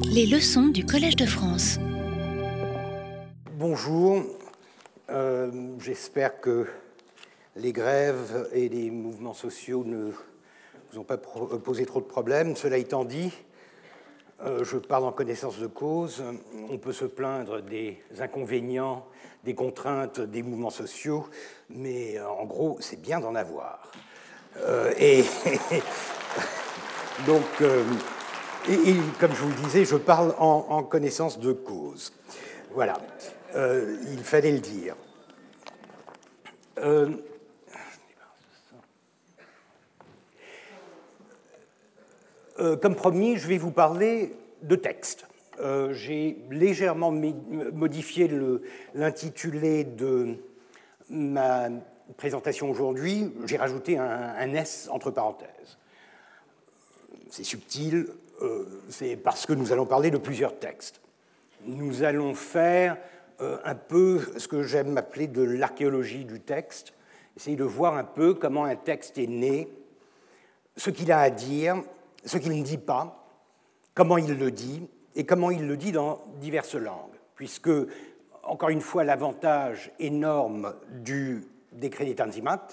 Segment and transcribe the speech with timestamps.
[0.00, 1.78] Les leçons du Collège de France.
[3.52, 4.22] Bonjour,
[5.10, 6.66] euh, j'espère que
[7.56, 10.10] les grèves et les mouvements sociaux ne
[10.90, 12.56] vous ont pas posé trop de problèmes.
[12.56, 13.32] Cela étant dit,
[14.42, 16.22] euh, je parle en connaissance de cause.
[16.70, 19.06] On peut se plaindre des inconvénients,
[19.44, 21.26] des contraintes des mouvements sociaux,
[21.68, 23.92] mais euh, en gros, c'est bien d'en avoir.
[24.98, 25.24] et
[27.26, 27.44] donc,
[28.68, 32.12] et, comme je vous le disais, je parle en, connaissance de cause.
[32.72, 33.00] Voilà,
[33.54, 34.96] euh, il fallait le dire.
[36.78, 37.10] Euh,
[42.60, 45.26] euh, comme promis, je vais vous parler de texte.
[45.92, 48.28] J'ai légèrement modifié
[48.94, 50.34] l'intitulé de
[51.08, 51.68] ma
[52.16, 53.32] présentation aujourd'hui.
[53.46, 55.78] J'ai rajouté un, S entre parenthèses.
[57.30, 58.08] C'est subtil,
[58.88, 61.00] c'est parce que nous allons parler de plusieurs textes.
[61.64, 62.96] Nous allons faire
[63.40, 66.92] euh, un peu ce que j'aime appeler de l'archéologie du texte,
[67.36, 69.68] essayer de voir un peu comment un texte est né,
[70.76, 71.82] ce qu'il a à dire,
[72.24, 73.26] ce qu'il ne dit pas,
[73.94, 77.70] comment il le dit, et comment il le dit dans diverses langues, puisque,
[78.42, 82.68] encore une fois, l'avantage énorme du décret des Tanzimat,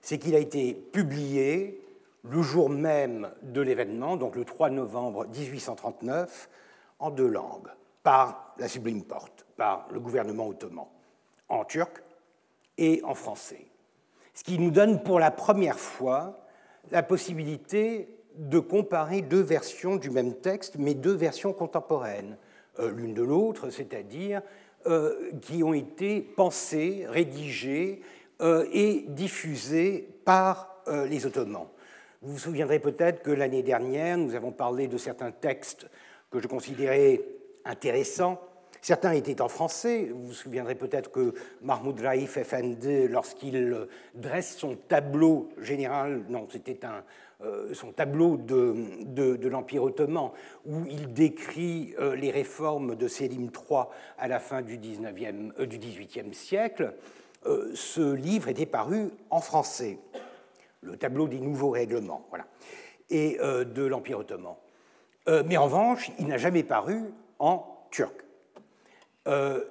[0.00, 1.83] c'est qu'il a été publié
[2.24, 6.48] le jour même de l'événement, donc le 3 novembre 1839,
[6.98, 7.68] en deux langues,
[8.02, 10.86] par la Sublime Porte, par le gouvernement ottoman,
[11.48, 12.02] en turc
[12.78, 13.66] et en français.
[14.32, 16.40] Ce qui nous donne pour la première fois
[16.90, 22.36] la possibilité de comparer deux versions du même texte, mais deux versions contemporaines,
[22.80, 24.42] euh, l'une de l'autre, c'est-à-dire
[24.86, 28.02] euh, qui ont été pensées, rédigées
[28.40, 31.68] euh, et diffusées par les Ottomans.
[32.24, 35.86] Vous vous souviendrez peut-être que l'année dernière, nous avons parlé de certains textes
[36.30, 37.20] que je considérais
[37.66, 38.40] intéressants.
[38.80, 40.08] Certains étaient en français.
[40.10, 43.76] Vous vous souviendrez peut-être que Mahmoud Raif Effendi, lorsqu'il
[44.14, 47.04] dresse son tableau général, non, c'était un,
[47.42, 50.30] euh, son tableau de, de, l'Empire ottoman,
[50.64, 53.82] où il décrit euh, les réformes de Sélim III
[54.16, 56.94] à la fin du, 19e, euh, du XVIIIe siècle,
[57.74, 59.98] ce livre était paru en français
[60.84, 62.46] le tableau des nouveaux règlements, voilà,
[63.10, 64.54] et euh, de l'Empire ottoman.
[65.28, 67.00] Euh, mais en revanche, il n'a jamais paru
[67.38, 68.24] en turc.
[69.26, 69.64] Euh,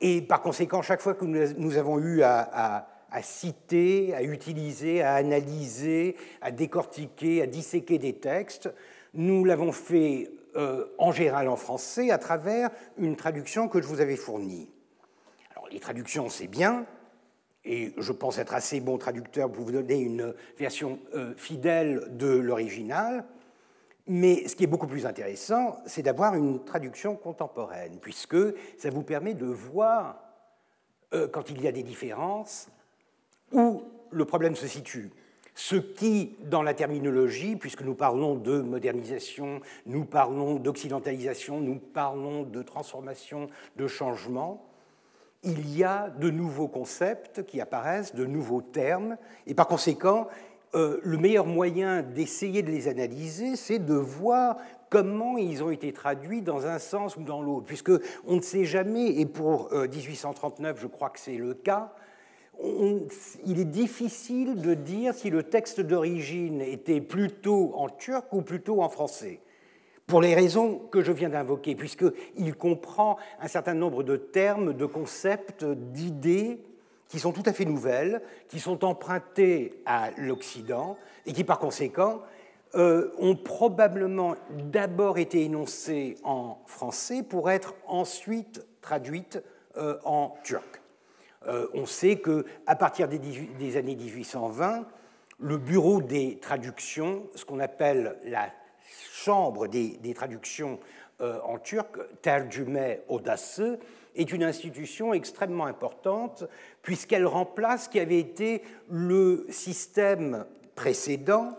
[0.00, 2.86] et par conséquent, chaque fois que nous avons eu à,
[3.22, 8.72] citer, à utiliser, à analyser, à décortiquer, à disséquer des textes,
[9.12, 10.30] nous l'avons fait
[10.98, 14.70] en général en français à travers une traduction que je vous avais fournie.
[15.54, 16.86] Alors les traductions, c'est bien,
[17.64, 22.28] et je pense être assez bon traducteur pour vous donner une version euh, fidèle de
[22.28, 23.24] l'original.
[24.06, 28.36] Mais ce qui est beaucoup plus intéressant, c'est d'avoir une traduction contemporaine, puisque
[28.78, 30.18] ça vous permet de voir,
[31.12, 32.68] euh, quand il y a des différences,
[33.52, 35.10] où le problème se situe.
[35.54, 42.44] Ce qui, dans la terminologie, puisque nous parlons de modernisation, nous parlons d'occidentalisation, nous parlons
[42.44, 44.69] de transformation, de changement,
[45.42, 50.28] il y a de nouveaux concepts qui apparaissent, de nouveaux termes, et par conséquent,
[50.74, 54.56] euh, le meilleur moyen d'essayer de les analyser, c'est de voir
[54.88, 57.92] comment ils ont été traduits dans un sens ou dans l'autre, puisque
[58.26, 61.92] on ne sait jamais, et pour 1839, euh, je crois que c'est le cas,
[62.62, 68.82] il est difficile de dire si le texte d'origine était plutôt en turc ou plutôt
[68.82, 69.40] en français
[70.10, 74.84] pour les raisons que je viens d'invoquer, puisqu'il comprend un certain nombre de termes, de
[74.84, 76.58] concepts, d'idées
[77.08, 82.22] qui sont tout à fait nouvelles, qui sont empruntées à l'Occident et qui, par conséquent,
[82.74, 89.40] euh, ont probablement d'abord été énoncées en français pour être ensuite traduites
[89.76, 90.82] euh, en turc.
[91.46, 94.86] Euh, on sait qu'à partir des, des, années 1820,
[95.38, 98.50] le bureau des traductions, ce qu'on appelle la
[99.12, 100.78] chambre des, traductions
[101.20, 102.78] euh, en turc, Tercüme
[103.08, 103.78] Odası,
[104.16, 106.44] est une institution extrêmement importante
[106.82, 110.44] puisqu'elle remplace ce qui avait été le système
[110.74, 111.56] précédent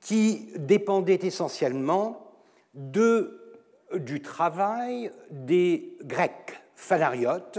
[0.00, 2.32] qui dépendait essentiellement
[2.74, 3.56] de,
[3.94, 7.58] du travail des Grecs phanariotes,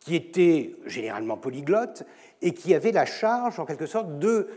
[0.00, 2.04] qui étaient généralement polyglottes
[2.40, 4.48] et qui avaient la charge, en quelque sorte, de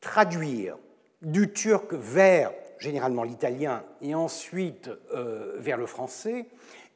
[0.00, 0.76] traduire
[1.22, 6.46] du turc vers généralement l'italien et ensuite euh, vers le français,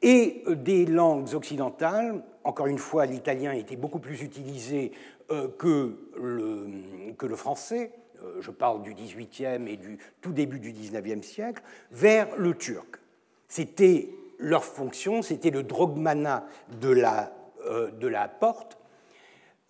[0.00, 2.22] et des langues occidentales.
[2.44, 4.92] Encore une fois, l'italien était beaucoup plus utilisé
[5.30, 7.90] euh, que, le, français,
[8.22, 12.98] euh, je parle du XVIIIe et du tout début du XIXe siècle, vers le turc.
[13.48, 16.46] C'était leur fonction, c'était le drogmana
[16.80, 17.32] de la,
[17.66, 18.78] euh, de la porte.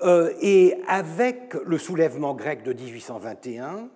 [0.00, 3.88] Euh, et avec le soulèvement grec de 1821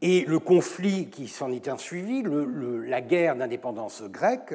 [0.00, 4.54] et le conflit qui s'en est ensuivi, la guerre d'indépendance grecque,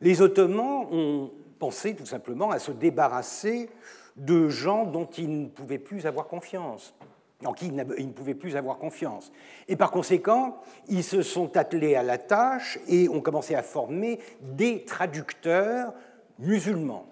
[0.00, 3.68] les Ottomans ont pensé tout simplement à se débarrasser
[4.16, 6.94] de gens dont ils ne pouvaient plus avoir confiance
[7.44, 9.30] en qui ils ne pouvaient plus avoir confiance.
[9.68, 14.18] Et par conséquent, ils se sont attelés à la tâche et ont commencé à former
[14.40, 15.92] des traducteurs
[16.38, 17.06] musulmans,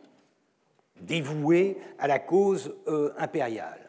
[1.01, 3.86] dévoués à la cause euh, impériale.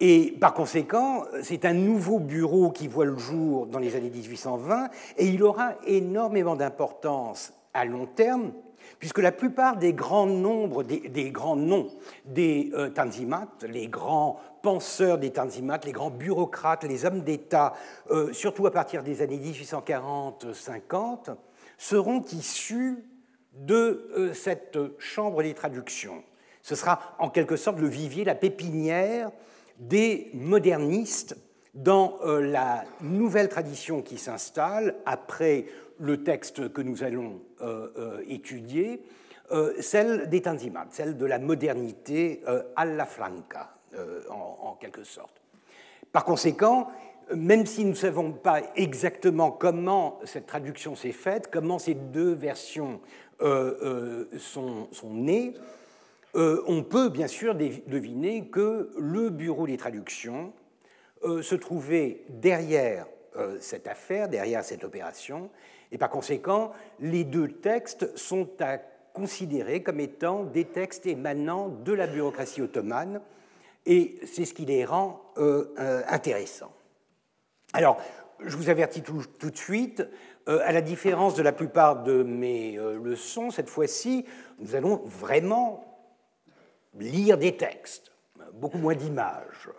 [0.00, 4.90] Et par conséquent, c'est un nouveau bureau qui voit le jour dans les années 1820
[5.16, 8.52] et il aura énormément d'importance à long terme
[8.98, 11.88] puisque la plupart des grands nombres, des, grands noms
[12.24, 17.74] des euh, Tanzimat, les grands penseurs des Tanzimat, les grands bureaucrates, les hommes d'État,
[18.10, 21.36] euh, surtout à partir des années 1840-50,
[21.76, 23.04] seront issus
[23.54, 26.22] de euh, cette chambre des traductions.
[26.62, 29.30] Ce sera en quelque sorte le vivier, la pépinière
[29.78, 31.36] des modernistes
[31.74, 35.66] dans la nouvelle tradition qui s'installe après
[35.98, 39.02] le texte que nous allons euh, euh, étudier,
[39.50, 42.42] euh, celle des Tanzimat, celle de la modernité
[42.76, 43.74] alla franca,
[44.30, 45.40] en, quelque sorte.
[46.12, 46.88] Par conséquent,
[47.34, 52.32] même si nous ne savons pas exactement comment cette traduction s'est faite, comment ces deux
[52.32, 53.00] versions
[53.40, 55.54] sont, nées,
[56.34, 60.52] on peut bien sûr deviner que le bureau des traductions
[61.22, 63.06] se trouvait derrière
[63.60, 65.50] cette affaire, derrière cette opération,
[65.90, 68.78] et par conséquent, les deux textes sont à
[69.18, 73.20] considérer comme étant des textes émanant de la bureaucratie ottomane,
[73.86, 76.72] et c'est ce qui les rend euh, euh, intéressants.
[77.72, 77.98] Alors,
[78.40, 80.06] je vous avertis tout, de suite,
[80.48, 84.24] euh, à la différence de la plupart de mes leçons, cette fois-ci,
[84.58, 85.87] nous allons vraiment
[86.98, 88.12] lire des textes,
[88.54, 89.70] beaucoup moins d'images.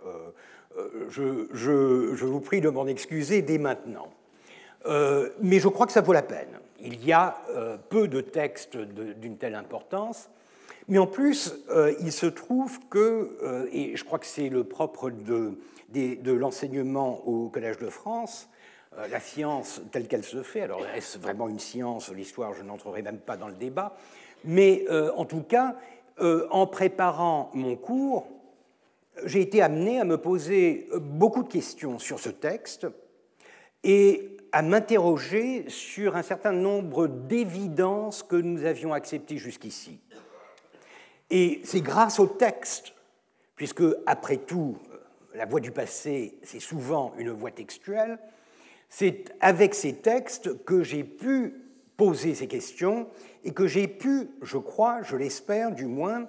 [1.09, 4.09] Je, je, vous prie de m'en excuser dès maintenant.
[4.85, 6.59] Euh, mais je crois que ça vaut la peine.
[6.79, 10.29] Il y a euh, peu de textes d'une telle importance,
[10.87, 15.09] mais en plus, euh, il se trouve que, et je crois que c'est le propre
[15.09, 18.49] de l'enseignement au Collège de France,
[19.11, 23.19] la science telle qu'elle se fait, alors est-ce vraiment une science, l'histoire, je n'entrerai même
[23.19, 23.95] pas dans le débat,
[24.43, 24.85] mais
[25.15, 25.75] en tout cas,
[26.49, 28.27] en préparant mon cours,
[29.25, 32.87] j'ai été amené à me poser beaucoup de questions sur ce texte,
[33.83, 39.99] et à m'interroger sur un certain nombre d'évidences que nous avions acceptées jusqu'ici.
[41.29, 42.93] Et c'est grâce au texte,
[43.55, 44.77] puisque après tout,
[45.35, 48.17] la voix du passé, c'est souvent une voix textuelle,
[48.89, 51.53] c'est avec ces textes que j'ai pu
[51.95, 53.07] poser ces questions
[53.43, 56.27] et que j'ai pu, je crois, je l'espère du moins,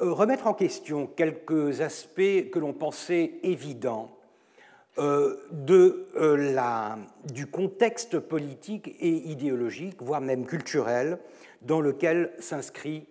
[0.00, 4.10] euh, remettre en question quelques aspects que l'on pensait évidents
[4.98, 5.36] euh,
[5.70, 6.96] euh,
[7.32, 11.18] du contexte politique et idéologique, voire même culturel,
[11.62, 13.06] dans lequel s'inscrit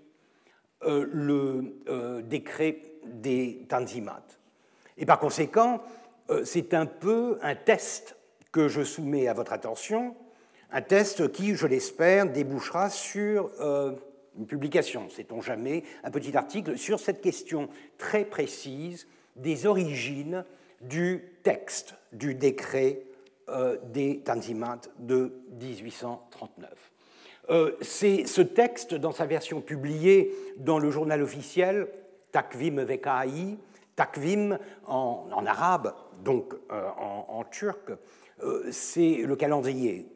[0.83, 4.23] le décret des Tanzimat.
[4.97, 5.81] Et par conséquent,
[6.43, 8.17] c'est un peu un test
[8.51, 10.15] que je soumets à votre attention,
[10.71, 13.51] un test qui, je l'espère, débouchera sur
[14.37, 20.45] une publication, sait-on jamais, un petit article sur cette question très précise des origines
[20.81, 23.03] du texte du décret
[23.49, 26.69] euh, des Tanzimat de 1839.
[27.49, 31.87] Euh, c'est ce texte, dans sa version publiée dans le journal officiel,
[32.31, 33.57] Takvim Vekai,
[33.95, 37.91] Takvim en, arabe, donc euh, en, turc,
[38.71, 40.07] c'est le calendrier.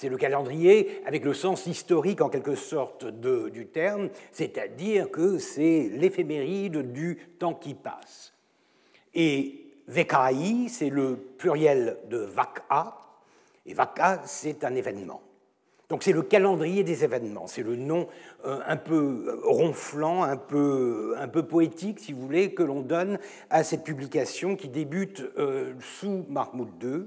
[0.00, 5.90] C'est le calendrier avec le sens historique en quelque sorte du terme, c'est-à-dire que c'est
[5.92, 8.32] l'éphéméride du temps qui passe.
[9.12, 12.96] Et Vekai, c'est le pluriel de Vaka,
[13.66, 15.20] et Vaka, c'est un événement.
[15.90, 18.08] Donc c'est le calendrier des événements, c'est le nom
[18.46, 23.18] euh, un peu ronflant, un peu, un peu poétique, si vous voulez, que l'on donne
[23.50, 27.06] à cette publication qui débute euh, sous Mahmoud II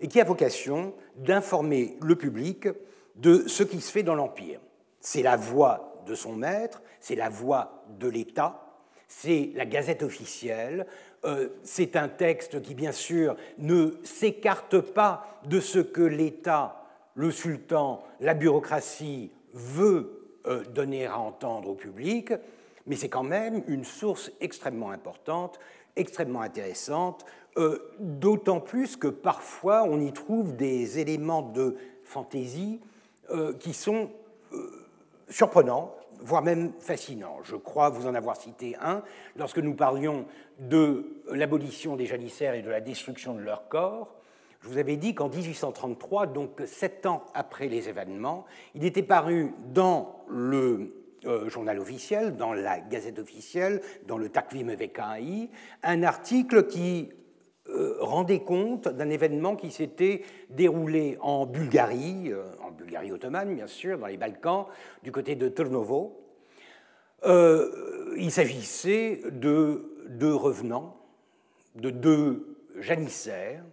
[0.00, 2.68] et qui a vocation d'informer le public
[3.16, 4.60] de ce qui se fait dans l'Empire.
[5.00, 8.66] C'est la voix de son maître, c'est la voix de l'État,
[9.08, 10.86] c'est la gazette officielle,
[11.24, 16.82] euh, c'est un texte qui, bien sûr, ne s'écarte pas de ce que l'État,
[17.14, 22.32] le sultan, la bureaucratie veut euh, donner à entendre au public,
[22.86, 25.58] mais c'est quand même une source extrêmement importante,
[25.96, 27.24] extrêmement intéressante,
[27.98, 32.80] d'autant plus que parfois on y trouve des éléments de fantaisie
[33.58, 34.10] qui sont
[35.28, 37.38] surprenants, voire même fascinants.
[37.42, 39.02] Je crois vous en avoir cité un
[39.36, 40.26] lorsque nous parlions
[40.58, 44.14] de l'abolition des janissaires et de la destruction de leur corps.
[44.60, 49.52] Je vous avais dit qu'en 1833, donc sept ans après les événements, il était paru
[49.72, 50.92] dans le
[51.26, 55.50] euh, journal officiel, dans la Gazette officielle, dans le Takvim Vekai,
[55.82, 57.14] un article qui euh,
[58.00, 63.98] rendait compte d'un événement qui s'était déroulé en Bulgarie, euh, en Bulgarie ottomane bien sûr,
[63.98, 64.66] dans les Balkans,
[65.02, 66.20] du côté de Trnovo.
[67.24, 70.96] il s'agissait de deux revenants,
[71.74, 73.64] de deux janissaires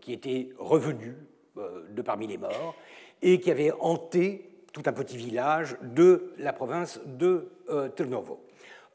[0.00, 1.14] qui étaient revenus
[1.56, 2.74] de parmi les morts
[3.22, 8.44] et qui avaient hanté tout un petit village de la province de euh, Trnovo.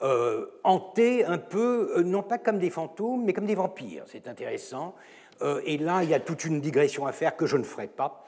[0.02, 4.04] Euh, hantés un peu, euh, non pas comme des fantômes, mais comme des vampires.
[4.08, 4.96] C'est intéressant.
[5.42, 7.88] Euh, et là, il y a toute une digression à faire que je ne ferai
[7.88, 8.26] pas.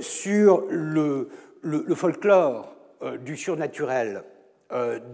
[0.00, 1.30] sur le,
[1.94, 2.74] folklore
[3.20, 4.22] du surnaturel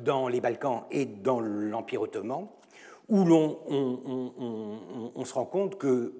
[0.05, 2.49] dans les Balkans et dans l'Empire ottoman,
[3.09, 6.13] où l'on on, se rend compte que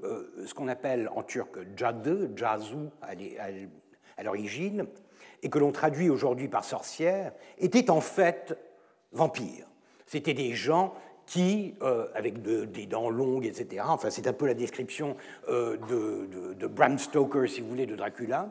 [0.47, 4.87] ce qu'on appelle en turc jade, jazu à l'origine,
[5.43, 8.57] et que l'on traduit aujourd'hui par sorcière, étaient en fait
[9.13, 9.67] vampires.
[10.07, 10.95] C'étaient des gens
[11.29, 15.17] qui, euh, avec des dents longues, etc., enfin c'est un peu la description
[15.49, 15.77] euh,
[16.57, 18.49] de, Bram Stoker, si vous voulez, de Dracula,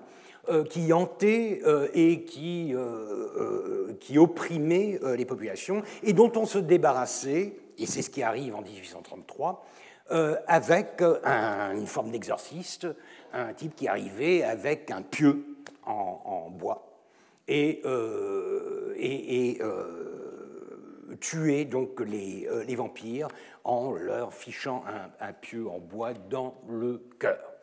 [0.50, 1.62] euh, qui hantaient
[1.94, 2.76] et qui,
[4.00, 8.62] qui opprimaient les populations, et dont on se débarrassait, et c'est ce qui arrive en
[8.62, 9.66] 1833,
[10.48, 12.88] avec une forme d'exorciste,
[13.34, 15.44] un type qui arrivait avec un pieu
[15.86, 16.88] en, bois
[17.48, 17.82] et,
[18.98, 19.60] et,
[21.20, 23.28] tuer donc les, euh, les, vampires
[23.64, 24.84] en leur fichant
[25.20, 27.54] un, pieu en bois dans le cœur.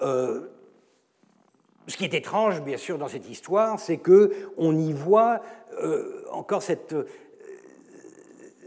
[0.00, 5.42] ce qui est étrange, bien sûr, dans cette histoire, c'est que on y voit
[6.30, 6.94] encore cette,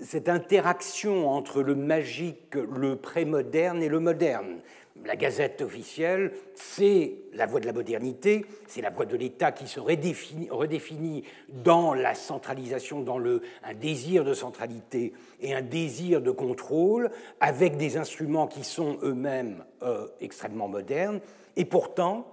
[0.04, 4.62] cette interaction entre le magique, le prémoderne et le moderne
[5.06, 9.68] la Gazette officielle, c'est la voie de la modernité, c'est la voie de l'État qui
[9.68, 16.32] se redéfinit, dans la centralisation, dans le, un désir de centralité et un désir de
[16.32, 21.20] contrôle, avec des instruments qui sont eux-mêmes euh, extrêmement modernes.
[21.56, 22.26] Et pourtant,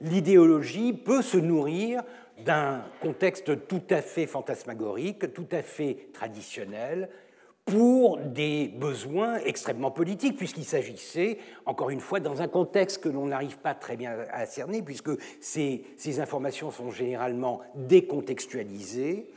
[0.00, 2.02] l'idéologie peut se nourrir
[2.44, 7.08] d'un contexte tout à fait fantasmagorique, tout à fait traditionnel,
[7.64, 13.26] pour des besoins extrêmement politiques, puisqu'il s'agissait, encore une fois, dans un contexte que l'on
[13.26, 15.84] n'arrive pas très bien à cerner, puisque ces,
[16.20, 19.30] informations sont généralement décontextualisées,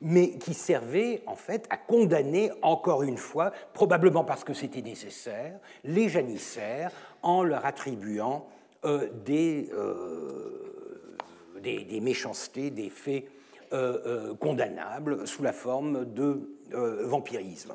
[0.00, 5.58] mais qui servaient en fait à condamner, encore une fois, probablement parce que c'était nécessaire,
[5.84, 8.46] les janissaires en leur attribuant
[8.84, 11.16] euh, des, euh,
[11.62, 13.26] des, méchancetés, des faits
[13.72, 17.74] euh, condamnables sous la forme de vampirisme.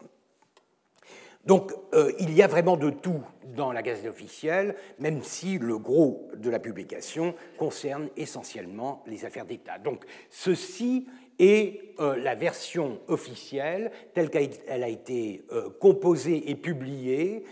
[1.46, 3.22] Donc euh, il y a vraiment de tout
[3.56, 9.46] dans la Gazette officielle, même si le gros de la publication concerne essentiellement les affaires
[9.46, 9.80] d'État.
[9.80, 11.08] Donc ceci
[11.40, 15.46] est euh, la version officielle telle qu'elle a été
[15.80, 17.46] composée et publiée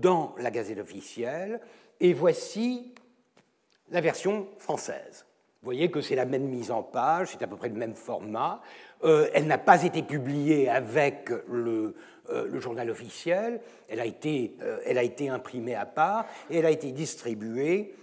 [0.00, 1.60] dans la Gazette officielle,
[2.00, 2.92] et voici
[3.90, 5.24] la version française.
[5.64, 7.94] Vous voyez que c'est la même mise en page, c'est à peu près le même
[7.94, 8.60] format.
[9.04, 11.94] Euh, elle n'a pas été publiée avec le,
[12.30, 16.66] euh, journal officiel, elle a, été, euh, elle a, été, imprimée à part et elle
[16.66, 17.94] a été distribuée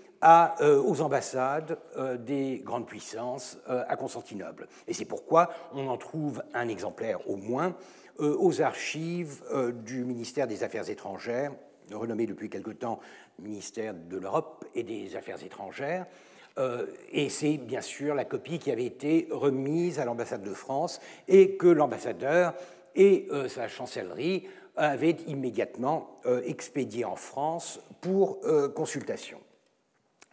[0.61, 1.79] aux ambassades
[2.19, 4.67] des grandes puissances à Constantinople.
[4.87, 7.75] Et c'est pourquoi on en trouve un exemplaire au moins
[8.19, 9.41] aux archives
[9.83, 11.51] du ministère des Affaires étrangères,
[11.91, 12.99] renommé depuis quelque temps
[13.39, 16.05] ministère de l'Europe et des Affaires étrangères,
[17.11, 21.55] et c'est bien sûr la copie qui avait été remise à l'ambassade de France et
[21.55, 22.53] que l'ambassadeur
[22.95, 28.39] et euh, sa chancellerie avaient immédiatement euh, expédié en France pour
[28.73, 29.39] consultation.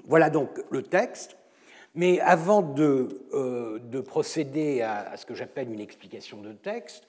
[0.06, 1.36] Voilà donc le texte.
[1.94, 7.06] Mais avant de procéder à, ce que j'appelle une explication de texte,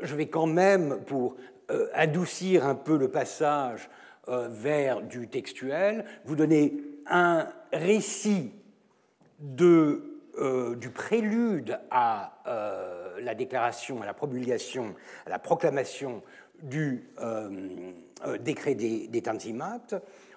[0.00, 1.36] je vais quand même, pour
[1.92, 3.88] adoucir un peu le passage
[4.26, 6.72] vers du textuel, vous donner
[7.06, 8.52] un récit
[10.36, 14.96] euh, du prélude à euh, la déclaration, à la promulgation,
[15.26, 16.22] à la proclamation
[16.60, 17.92] du euh,
[18.40, 19.86] décret des, des, Tanzimat,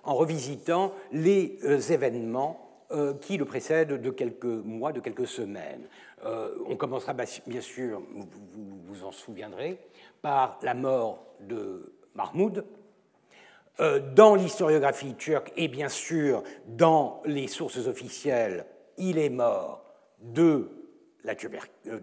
[0.04, 1.58] en revisitant les
[1.92, 2.64] événements
[3.22, 5.88] qui le précèdent de quelques mois, de quelques semaines.
[6.24, 9.78] on commencera bien sûr, vous vous en souviendrez,
[10.22, 12.64] par la mort de Mahmoud,
[13.80, 18.66] dans l'historiographie turque et bien sûr dans les sources officielles,
[18.98, 19.84] il est mort
[20.22, 20.70] de
[21.24, 21.36] la,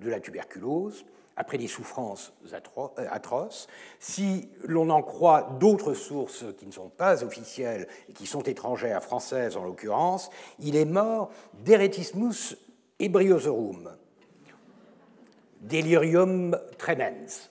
[0.03, 1.05] la tuberculose
[1.37, 3.67] après des souffrances euh, atroces.
[3.99, 9.03] Si l'on en croit d'autres sources qui ne sont pas officielles et qui sont étrangères,
[9.03, 11.31] françaises en l'occurrence, il est mort
[11.65, 12.57] d'eretismus
[13.01, 13.91] ebriosorum,
[15.61, 17.51] delirium tremens.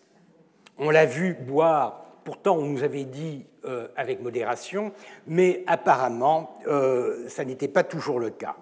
[0.77, 4.91] On l'a vu boire, pourtant on nous avait dit euh, avec modération,
[5.27, 8.55] mais apparemment euh, ça n'était pas toujours le cas.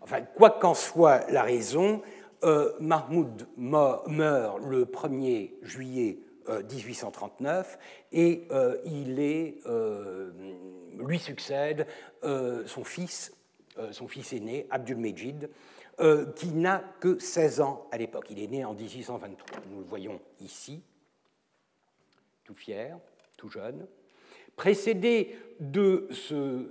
[0.00, 2.02] Enfin, quoi qu'en soit la raison,
[2.44, 7.78] euh, Mahmoud meurt le 1er juillet 1839 euh,
[8.12, 8.48] et
[8.86, 9.58] il est,
[10.98, 11.86] lui succède
[12.22, 13.34] son fils,
[13.90, 15.50] son fils aîné, Abdul-Mejid,
[16.36, 18.26] qui n'a que 16 ans à l'époque.
[18.30, 19.58] Il est né en 1823.
[19.70, 20.82] Nous le voyons ici,
[22.48, 22.96] tout fier,
[23.36, 23.86] tout jeune,
[24.56, 26.64] précédé de ce,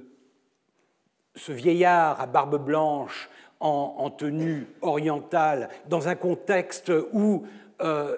[1.50, 3.29] vieillard à barbe blanche
[3.60, 7.46] en, tenue orientale, dans un contexte où
[7.81, 8.17] euh,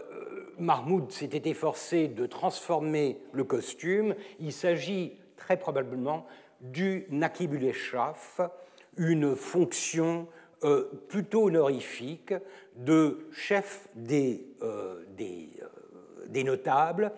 [0.58, 6.26] Mahmoud s'était efforcé de transformer le costume, il s'agit très probablement
[6.62, 7.56] du Nakib
[8.96, 10.30] une fonction
[10.64, 12.34] euh, plutôt honorifique
[12.78, 17.12] de chef des, euh, des, notables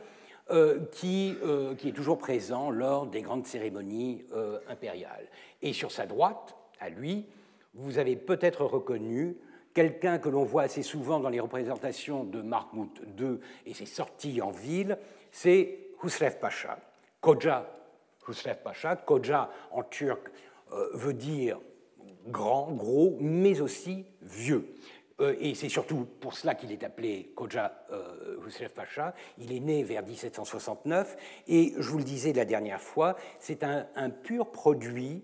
[0.92, 1.36] qui,
[1.78, 4.26] qui, est toujours présent lors des grandes cérémonies
[4.68, 5.28] impériales.
[5.62, 7.26] Et sur sa droite, à lui,
[7.74, 9.38] vous avez peut-être reconnu
[9.74, 12.90] quelqu'un que l'on voit assez souvent dans les représentations de Mahmoud
[13.20, 14.98] II et ses sorties en ville,
[15.32, 16.78] c'est Husrev Pacha,
[17.22, 17.66] Koja
[18.28, 18.96] Husrev Pacha.
[18.96, 20.30] Koja en turc
[20.72, 21.60] euh, veut dire
[22.28, 24.68] grand, gros, mais aussi vieux.
[25.22, 29.14] Euh, et c'est surtout pour cela qu'il est appelé Koja euh, Husrev Pacha.
[29.38, 31.16] Il est né vers 1769
[31.48, 35.24] et je vous le disais la dernière fois, c'est un, pur produit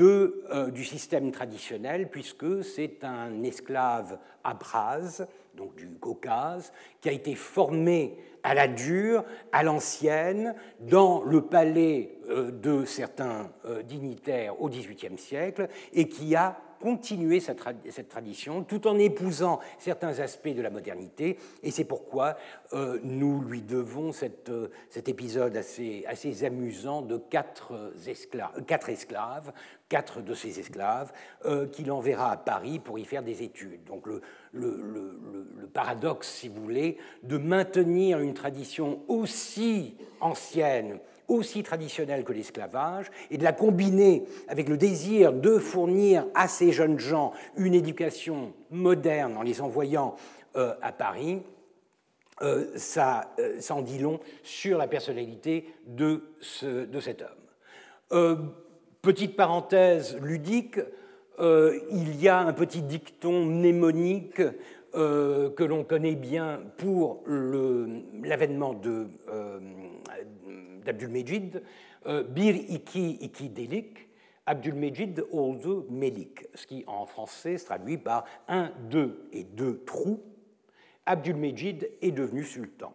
[0.00, 7.34] euh, du système traditionnel, puisque c'est un esclave abraz, donc du Caucase, qui a été
[7.34, 13.50] formé à la dure, à l'ancienne, dans le palais de certains
[13.84, 20.54] dignitaires au XVIIIe siècle, et qui a continuer cette, tradition tout en épousant certains aspects
[20.54, 21.38] de la modernité.
[21.62, 22.36] Et c'est pourquoi
[22.74, 24.10] euh, nous lui devons
[24.50, 26.04] euh, cet épisode assez,
[26.44, 29.50] amusant de quatre esclaves, quatre esclaves,
[29.88, 31.10] quatre de ces esclaves,
[31.46, 33.84] euh, qu'il enverra à Paris pour y faire des études.
[33.84, 34.20] Donc le,
[34.52, 43.10] le, paradoxe, si vous voulez, de maintenir une tradition aussi ancienne aussi traditionnelle que l'esclavage,
[43.30, 48.52] et de la combiner avec le désir de fournir à ces jeunes gens une éducation
[48.70, 50.16] moderne en les envoyant
[50.56, 51.42] euh, à Paris,
[52.42, 56.22] euh, ça, euh, ça, en dit long sur la personnalité de,
[56.62, 57.24] de cet
[58.10, 58.52] homme.
[59.02, 60.78] petite parenthèse ludique,
[61.40, 64.40] il y a un petit dicton mnémonique
[64.92, 69.08] que l'on connaît bien pour l'avènement de
[70.86, 71.62] d'Abdülmecid,
[72.06, 74.08] euh, Bir iki iki delik,
[74.46, 80.22] Abdülmecid oldu melik, ce qui en français se traduit par un, deux et deux trous.
[81.06, 82.92] Abdülmecid est devenu sultan.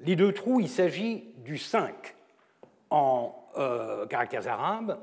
[0.00, 2.14] Les deux trous, il s'agit du 5
[2.90, 4.98] en euh, caractères arabes.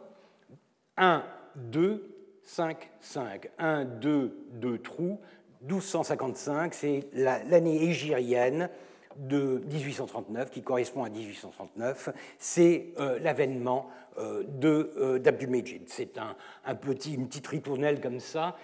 [0.97, 1.23] 1,
[1.55, 3.49] 2, 5, 5.
[3.57, 5.19] 1, 2, 2 trous.
[5.61, 8.69] 1255, c'est l'année égérienne
[9.17, 15.83] de 1839, qui correspond à 1839, c'est euh, l'avènement euh, euh, d'Abdul-Mejid.
[15.87, 18.55] C'est un, petit, une petite ritournelle comme ça,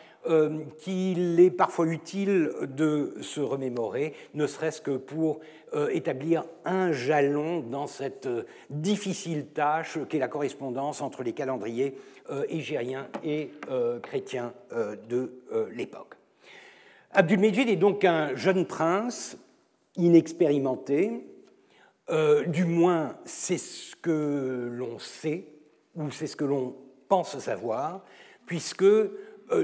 [0.80, 5.40] qu'il est parfois utile de se remémorer, ne serait-ce que pour
[5.92, 8.28] établir un jalon dans cette
[8.72, 11.96] difficile tâche qu'est la correspondance entre les calendriers
[12.50, 13.52] égériens et
[14.02, 14.52] chrétiens
[15.08, 16.16] de l'époque.
[17.12, 19.38] Abdul-Mejid est donc un jeune prince
[19.98, 21.26] inexpérimenté,
[22.10, 25.48] euh, du moins c'est ce que l'on sait,
[25.96, 26.76] ou c'est ce que l'on
[27.08, 28.04] pense savoir,
[28.46, 29.10] puisque euh,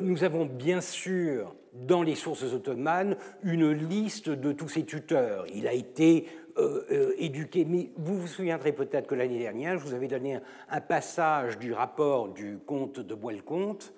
[0.02, 5.46] nous avons bien sûr dans les sources ottomanes une liste de tous ses tuteurs.
[5.54, 9.94] Il a été euh, éduqué, mais vous vous souviendrez peut-être que l'année dernière, je vous
[9.94, 10.39] avais donné
[10.70, 13.94] un, passage du rapport du comte de Bois-le-Comte,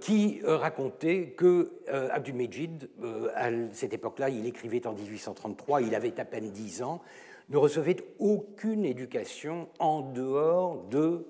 [0.00, 2.88] qui euh, racontait que euh, Abdul-Mejid,
[3.34, 7.00] à cette époque-là, il écrivait en 1833, il avait à peine 10 ans,
[7.48, 11.26] ne recevait aucune éducation en dehors de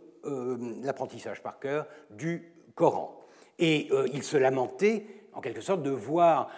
[0.82, 3.18] l'apprentissage par cœur du Coran.
[3.58, 6.50] Et il se lamentait, en quelque sorte, de voir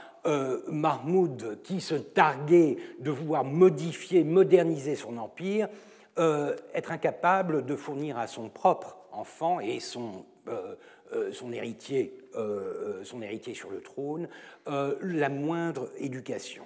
[0.66, 5.68] Mahmoud, qui se targuait de vouloir modifier, moderniser son empire,
[6.16, 10.24] être incapable de fournir à son propre enfant et son,
[11.32, 12.14] son, héritier,
[13.04, 14.28] son héritier sur le trône
[14.66, 16.64] la moindre éducation.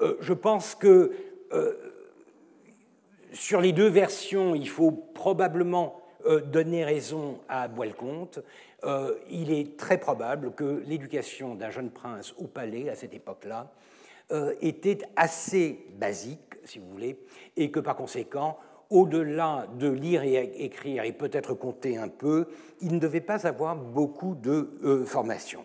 [0.00, 1.12] je pense que
[3.32, 8.40] sur les deux versions, il faut probablement euh, donner raison à Boilconte.
[8.84, 13.70] Euh, il est très probable que l'éducation d'un jeune prince au palais à cette époque-là
[14.32, 17.18] euh, était assez basique, si vous voulez,
[17.56, 18.58] et que par conséquent,
[18.90, 22.46] au-delà de lire et écrire et peut-être compter un peu,
[22.80, 25.64] il ne devait pas avoir beaucoup de formation.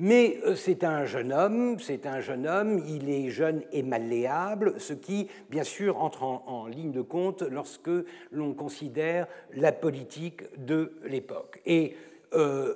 [0.00, 4.80] Mais euh, c'est un jeune homme, c'est un jeune homme, il est jeune et malléable,
[4.80, 7.90] ce qui, bien sûr, entre en, ligne de compte lorsque
[8.32, 11.60] l'on considère la politique de l'époque.
[11.66, 11.96] Et
[12.32, 12.74] euh,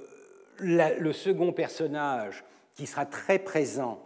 [0.59, 2.45] le second personnage
[2.75, 4.03] qui sera très présent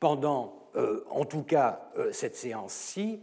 [0.00, 3.20] pendant, euh, en tout cas, cette séance-ci,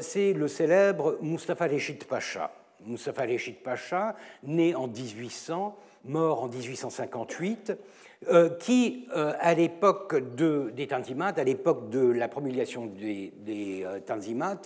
[0.00, 2.52] c'est le célèbre Mustafa Reshid Pacha.
[2.86, 7.72] Mustafa Reshid Pacha, né en 1800, mort en 1858,
[8.28, 14.00] euh, qui, euh, à l'époque des Tanzimat, à l'époque de la promulgation des, des euh,
[14.00, 14.60] Tanzimat,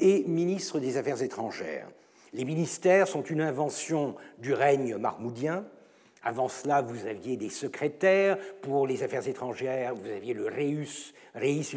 [0.00, 1.88] est ministre des Affaires étrangères.
[2.32, 5.64] Les ministères sont une invention du règne marmoudien.
[6.22, 11.76] Avant cela, vous aviez des secrétaires pour les affaires étrangères, vous aviez le Reus, Reis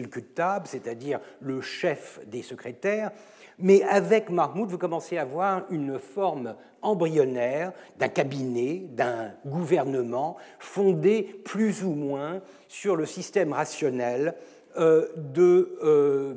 [0.66, 3.12] c'est-à-dire le chef des secrétaires.
[3.60, 11.42] Mais avec Mahmoud, vous commencez à voir une forme embryonnaire d'un cabinet, d'un gouvernement fondé
[11.46, 14.36] plus ou moins sur le système rationnel
[14.78, 16.34] euh, euh,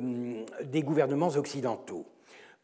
[0.63, 2.05] des gouvernements occidentaux.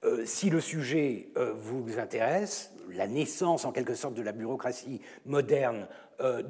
[0.05, 5.87] Euh, si le sujet vous intéresse, la naissance en quelque sorte de la bureaucratie moderne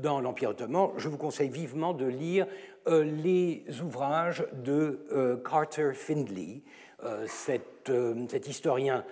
[0.01, 2.47] dans l'Empire ottoman, je vous conseille vivement de lire
[2.87, 6.61] les ouvrages de Carter Findlay,
[7.27, 9.05] cet, historien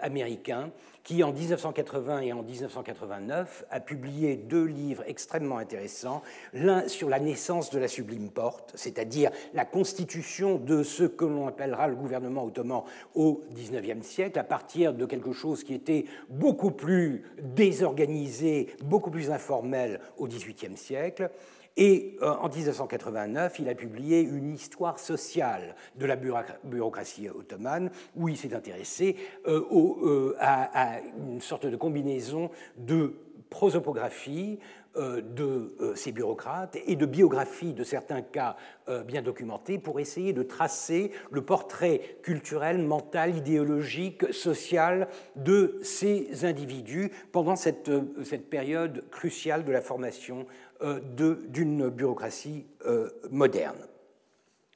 [0.00, 0.70] américain
[1.08, 7.18] qui en 1980 et en 1989 a publié deux livres extrêmement intéressants, l'un sur la
[7.18, 12.44] naissance de la sublime porte, c'est-à-dire la constitution de ce que l'on appellera le gouvernement
[12.44, 12.82] ottoman
[13.14, 19.30] au XIXe siècle, à partir de quelque chose qui était beaucoup plus désorganisé, beaucoup plus
[19.30, 21.30] informel au XVIIIe siècle,
[21.78, 28.28] et euh, en 1989, il a publié une histoire sociale de la bureaucratie ottomane, où
[28.28, 29.14] il s'est intéressé
[29.46, 33.14] euh, euh, à, une sorte de combinaison de
[33.48, 34.58] prosopographie
[34.98, 38.56] de ces bureaucrates et de biographie de certains cas
[39.06, 47.10] bien documentés pour essayer de tracer le portrait culturel, mental, idéologique, social de ces individus
[47.32, 47.90] pendant cette,
[48.24, 50.46] cette période cruciale de la formation
[50.82, 51.00] euh,
[51.48, 53.78] d'une bureaucratie euh, moderne.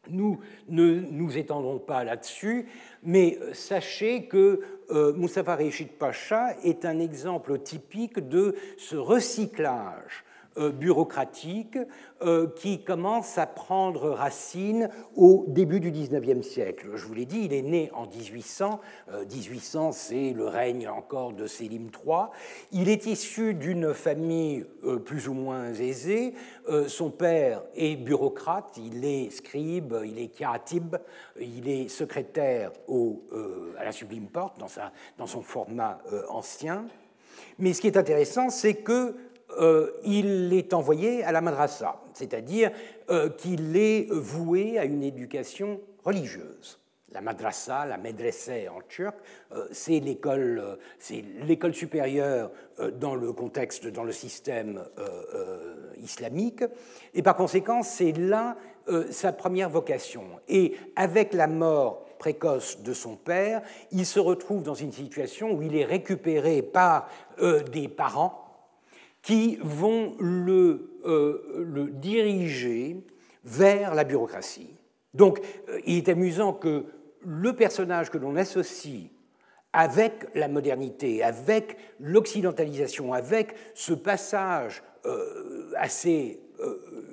[0.09, 2.67] Nous ne nous étendrons pas là-dessus,
[3.05, 4.61] mais sachez que
[4.91, 5.13] euh,
[5.55, 10.25] Reshid Pacha est un exemple typique de ce recyclage.
[10.25, 11.79] euh, bureaucratique
[12.23, 16.91] euh, qui commence à prendre racine au début du XIXe siècle.
[16.95, 18.81] Je vous l'ai dit, il est né en 1800.
[19.29, 22.27] 1800, euh, c'est le règne encore de Sélim III.
[22.71, 24.65] Il est issu d'une famille
[25.05, 26.35] plus ou moins aisée.
[26.87, 30.97] Son père est bureaucrate, il est scribe, il est karatib,
[31.41, 32.71] il est secrétaire
[33.79, 34.59] à la Sublime Porte
[35.19, 36.87] dans son format ancien.
[37.59, 39.15] Mais ce qui est intéressant, c'est que
[39.59, 42.71] euh, il est envoyé à la madrasa, c'est-à-dire
[43.11, 46.79] euh, qu'il est voué à une éducation religieuse.
[47.13, 49.15] La madrasa, la medresse en turc,
[49.53, 52.51] euh, c'est l'école, c'est l'école supérieure
[52.99, 54.83] dans le contexte, dans le système
[56.03, 56.65] islamique,
[57.13, 58.57] et par conséquent, c'est là
[59.11, 60.25] sa première vocation.
[60.49, 63.63] Et avec la mort précoce de son père,
[63.93, 67.09] il se retrouve dans une situation où il est récupéré par
[67.71, 68.42] des parents
[69.23, 72.97] qui vont le, euh, le diriger
[73.45, 74.75] vers la bureaucratie.
[75.15, 76.85] Donc, euh, il est amusant que
[77.25, 79.11] le personnage que l'on associe
[79.73, 86.41] avec la modernité, avec l'occidentalisation, avec ce passage euh, assez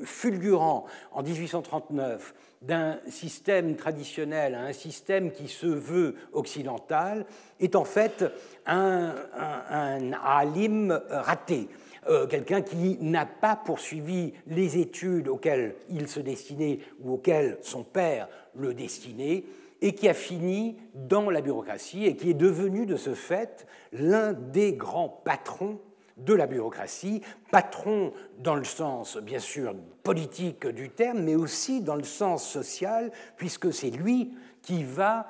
[0.04, 7.26] fulgurant en 1839 d'un système traditionnel à un système qui se veut occidental,
[7.60, 8.26] est en fait
[8.68, 11.70] un, un, un alim raté.
[12.08, 17.84] Euh, quelqu'un qui n'a pas poursuivi les études auxquelles il se destinait ou auxquelles son
[17.84, 19.44] père le destinait,
[19.82, 24.34] et qui a fini dans la bureaucratie et qui est devenu de ce fait l'un
[24.34, 25.80] des grands patrons
[26.18, 31.96] de la bureaucratie, patron dans le sens bien sûr politique du terme, mais aussi dans
[31.96, 35.28] le sens social, puisque c'est lui qui va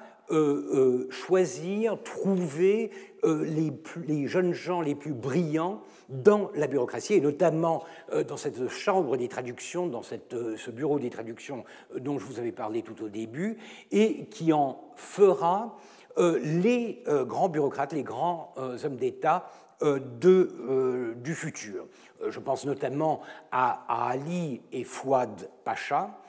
[1.09, 2.91] choisir, trouver
[3.23, 7.83] les, jeunes gens les plus brillants dans la bureaucratie, et notamment
[8.27, 11.63] dans cette chambre des traductions, dans cette, ce bureau des traductions
[11.95, 13.57] dont je vous avais parlé tout au début,
[13.91, 15.77] et qui en fera
[16.17, 19.49] les grands bureaucrates, les grands hommes d'État
[19.81, 21.85] du futur.
[22.27, 26.19] Je pense notamment à, Ali et Fouad Pacha,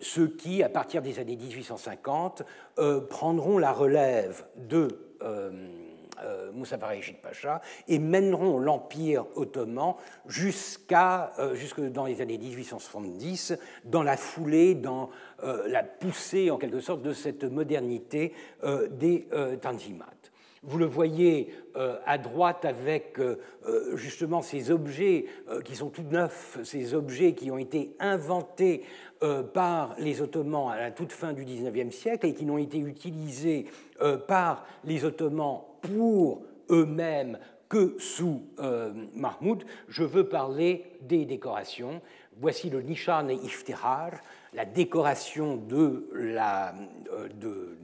[0.00, 2.42] ceux qui, à partir des années 1850,
[3.08, 4.88] prendront la relève de
[6.24, 9.94] euh, Moussa Pacha et mèneront l'Empire ottoman
[10.26, 15.10] jusqu'à, euh, jusque dans les années 1870, dans la foulée, dans
[15.42, 18.34] euh, la poussée en quelque sorte de cette modernité
[18.90, 19.26] des
[19.60, 20.06] Tanzimat.
[20.62, 21.54] Vous le voyez
[22.04, 23.18] à droite avec
[23.94, 25.24] justement ces objets
[25.64, 28.82] qui sont tout neufs, ces objets qui ont été inventés
[29.54, 33.66] par les Ottomans à la toute fin du XIXe siècle et qui n'ont été utilisés
[34.28, 37.38] par les Ottomans pour eux-mêmes
[37.70, 42.02] que sous euh, Mahmoud, je veux parler des décorations.
[42.36, 44.10] Voici le Nishan et Iftihar,
[44.52, 46.74] la décoration de la,
[47.12, 47.78] euh, de,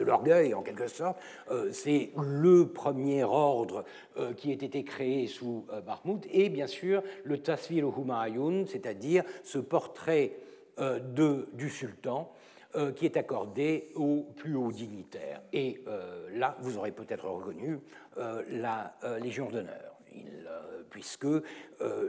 [0.00, 1.18] de, l'orgueil en quelque sorte.
[1.50, 3.84] Euh, c'est le premier ordre
[4.36, 6.26] qui a été créé sous Mahmoud.
[6.30, 10.36] Et bien sûr, le Tasvir Humayun, c'est-à-dire ce portrait
[10.78, 12.32] de, du sultan
[12.76, 15.42] euh, qui est accordé aux plus hauts dignitaires.
[15.52, 17.80] Et euh, là, vous aurez peut-être reconnu
[18.16, 19.96] euh, la Légion d'honneur.
[20.88, 21.26] puisque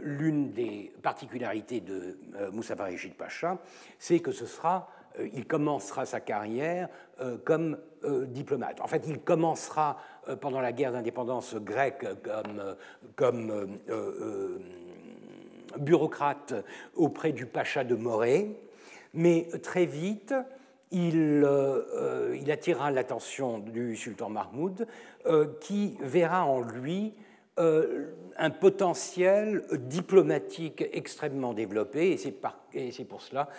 [0.03, 2.19] l'une des particularités de
[2.51, 3.57] Moussa Pacha,
[3.97, 4.87] c'est que ce sera,
[5.33, 6.89] il commencera sa carrière
[7.43, 7.77] comme
[8.27, 8.81] diplomate.
[8.81, 9.97] En fait, il commencera
[10.39, 12.05] pendant la guerre d'indépendance grecque
[13.15, 13.77] comme,
[15.77, 16.53] bureaucrate
[16.95, 18.57] auprès du Pacha de Morée,
[19.13, 20.33] mais très vite,
[20.91, 24.87] il, euh, euh, attirera l'attention du sultan Mahmoud,
[25.25, 27.13] euh, qui verra en lui
[27.57, 33.49] un potentiel diplomatique extrêmement développé, et c'est pour cela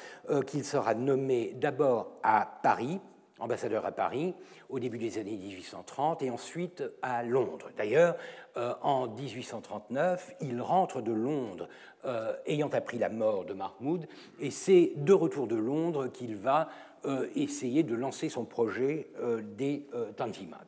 [0.47, 2.99] qu'il sera nommé d'abord à Paris,
[3.39, 4.35] ambassadeur à Paris,
[4.71, 7.71] au début des années 1830, et ensuite à Londres.
[7.77, 8.17] D'ailleurs,
[8.57, 11.69] en 1839, il rentre de Londres
[12.05, 14.09] euh, ayant appris la mort de Mahmoud,
[14.41, 16.69] et c'est de retour de Londres qu'il va
[17.05, 20.67] euh, essayer de lancer son projet euh, des Tanzimat.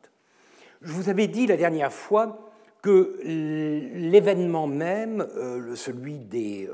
[0.80, 2.53] Je vous avais dit la dernière fois
[2.84, 5.26] que l'événement même,
[5.74, 6.68] celui des,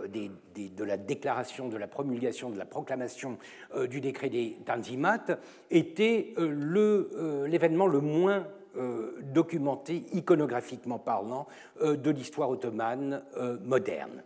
[0.56, 3.38] de la déclaration, de la promulgation, de la proclamation
[3.88, 5.38] du décret des Tanzimat,
[5.70, 6.34] était
[7.46, 8.44] l'événement le, moins
[9.32, 11.46] documenté, iconographiquement parlant,
[11.80, 13.22] de l'histoire ottomane
[13.64, 14.24] moderne.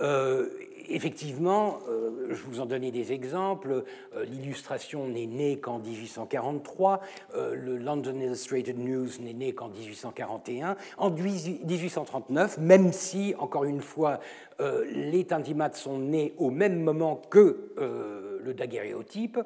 [0.00, 0.48] Euh,
[0.88, 3.84] effectivement, euh, je vous en donnais des exemples.
[4.16, 7.00] Euh, l'illustration n'est née qu'en 1843.
[7.34, 10.76] le London Illustrated News n'est né qu'en 1841.
[10.98, 14.20] En 1839, même si, encore une fois,
[14.60, 19.40] les Tindimats sont nés au même moment que le daguerréotype,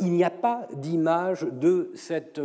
[0.00, 2.40] il n'y a pas d'image de cette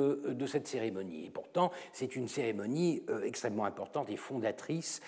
[0.65, 1.25] cérémonie.
[1.27, 4.99] Et pourtant, c'est une cérémonie extrêmement importante et fondatrice,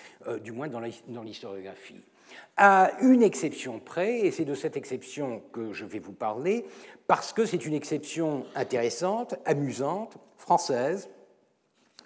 [0.42, 2.02] du moins dans l'historiographie
[2.56, 6.66] à une exception près, et c'est de cette exception que je vais vous parler,
[7.06, 11.08] parce que c'est une exception intéressante, amusante, française,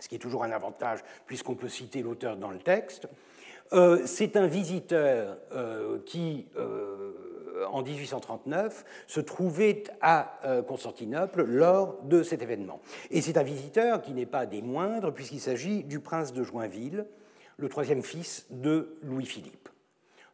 [0.02, 3.06] ce qui est toujours un avantage puisqu'on peut citer l'auteur dans le texte.
[3.72, 12.22] Euh, c'est un visiteur euh, qui, euh, en 1839, se trouvait à Constantinople lors de
[12.22, 12.80] cet événement.
[13.10, 17.06] Et c'est un visiteur qui n'est pas des moindres, puisqu'il s'agit du prince de Joinville,
[17.56, 19.68] le troisième fils de Louis-Philippe.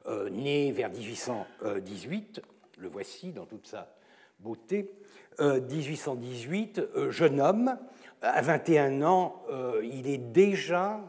[0.08, 2.40] Euh, né vers 1818,
[2.78, 3.94] le voici dans toute sa
[4.40, 4.90] beauté,
[5.38, 7.76] 1818, euh, euh, jeune homme,
[8.22, 9.44] à 21 ans,
[9.84, 11.00] il est déjà,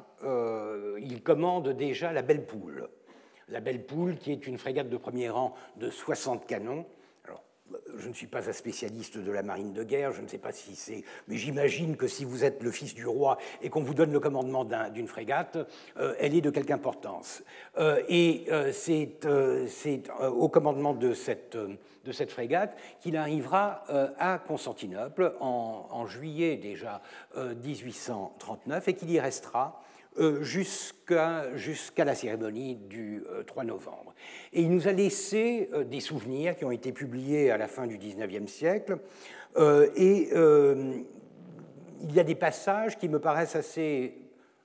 [1.02, 2.88] il commande déjà la Belle Poule.
[3.48, 6.86] La Belle Poule, qui est une frégate de premier rang de 60 canons,
[7.98, 10.52] je ne suis pas un spécialiste de la marine de guerre, je ne sais pas
[10.52, 13.94] si c'est, mais j'imagine que si vous êtes le fils du roi et qu'on vous
[13.94, 15.58] donne le commandement d'une frégate,
[15.98, 17.44] euh, elle est de quelque importance.
[17.78, 21.58] Euh, et euh, c'est au commandement de cette,
[22.30, 23.84] frégate qu'il arrivera
[24.18, 27.02] à Constantinople en, en juillet déjà
[27.38, 29.82] 1839 et qu'il y restera
[30.20, 34.14] euh, jusqu'à la cérémonie du 3 euh, novembre.
[34.52, 37.88] Et il nous a laissé euh, des souvenirs qui ont été publiés à la fin
[37.88, 38.98] du XIXe siècle.
[39.96, 40.30] et
[42.02, 44.14] il y a des passages qui me paraissent assez,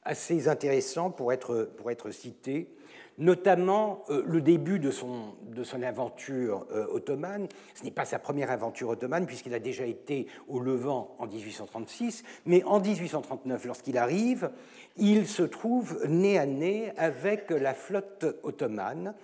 [0.05, 2.73] assez intéressants pour être, pour être cités.
[3.18, 5.35] Notamment euh, le début de son,
[5.83, 7.48] aventure euh, ottomane.
[7.74, 12.24] Ce n'est pas sa première aventure ottomane, puisqu'il a déjà été au Levant en 1836,
[12.46, 14.50] mais en 1839, lorsqu'il arrive,
[14.96, 19.14] il se trouve nez à nez avec la flotte ottomane,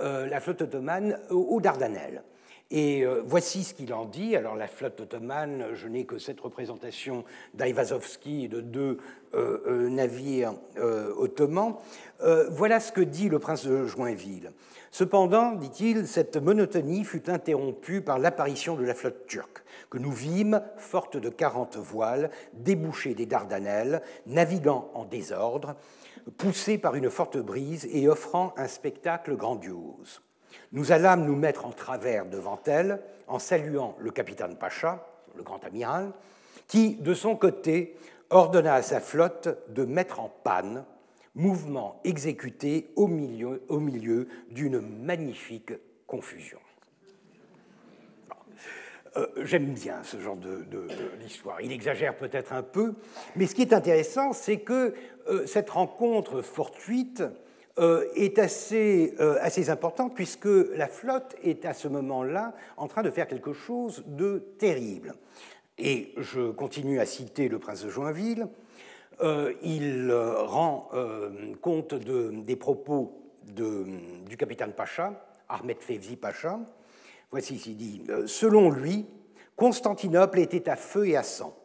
[0.00, 2.22] euh, la flotte ottomane aux Dardanelles.
[2.70, 4.34] Et voici ce qu'il en dit.
[4.34, 8.98] Alors, la flotte ottomane, je n'ai que cette représentation d'Aivazovski et de deux
[9.34, 10.54] navires
[11.16, 11.76] ottomans.
[12.24, 14.52] Euh, voilà ce que dit le prince de Joinville.
[14.90, 20.62] Cependant, dit-il, cette monotonie fut interrompue par l'apparition de la flotte turque, que nous vîmes,
[20.76, 25.74] forte de quarante voiles, débouchée des Dardanelles, naviguant en désordre,
[26.38, 30.22] poussée par une forte brise et offrant un spectacle grandiose.
[30.74, 35.06] Nous allâmes nous mettre en travers devant elle, en saluant le capitaine Pacha,
[35.36, 36.10] le grand amiral,
[36.66, 37.94] qui, de son côté,
[38.30, 40.84] ordonna à sa flotte de mettre en panne
[41.36, 45.72] mouvement exécuté au milieu, d'une magnifique
[46.08, 46.58] confusion.
[49.16, 50.66] Euh, j'aime bien ce genre de,
[51.20, 51.60] l'histoire.
[51.60, 52.94] Il exagère peut-être un peu,
[53.36, 54.92] mais ce qui est intéressant, c'est que
[55.28, 57.22] euh, cette rencontre fortuite
[57.76, 63.26] est assez, assez importante puisque la flotte est à ce moment-là en train de faire
[63.26, 65.14] quelque chose de terrible.
[65.78, 68.48] Et je continue à citer le prince de Joinville.
[69.22, 75.12] Euh, il euh, rend euh, compte des propos du capitaine Pacha,
[75.48, 76.58] Ahmed Fevzi Pacha.
[77.30, 78.02] Voici ce qu'il dit.
[78.26, 79.06] Selon lui,
[79.56, 81.56] Constantinople était à feu et à sang.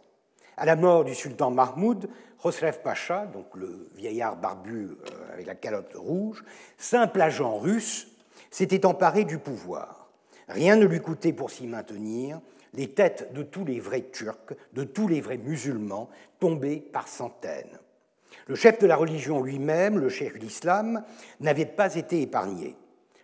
[0.59, 2.09] À la mort du sultan Mahmoud,
[2.43, 4.89] Khosrev Pacha, donc le vieillard barbu
[5.31, 6.43] avec la calotte rouge,
[6.77, 8.09] simple agent russe,
[8.51, 10.09] s'était emparé du pouvoir.
[10.49, 12.41] Rien ne lui coûtait pour s'y maintenir,
[12.73, 16.09] les têtes de tous les vrais Turcs, de tous les vrais musulmans,
[16.41, 17.79] tombaient par centaines.
[18.47, 21.05] Le chef de la religion lui-même, le chef de l'islam,
[21.39, 22.75] n'avait pas été épargné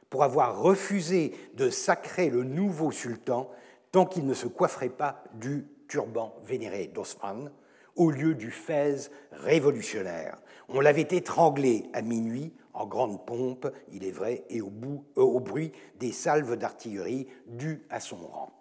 [0.09, 3.51] pour avoir refusé de sacrer le nouveau sultan
[3.91, 7.51] tant qu'il ne se coifferait pas du turban vénéré d'Osman
[7.95, 10.37] au lieu du fez révolutionnaire.
[10.69, 14.71] On l'avait étranglé à minuit en grande pompe, il est vrai, et au,
[15.17, 18.51] euh, au bruit des salves d'artillerie dues à son rang.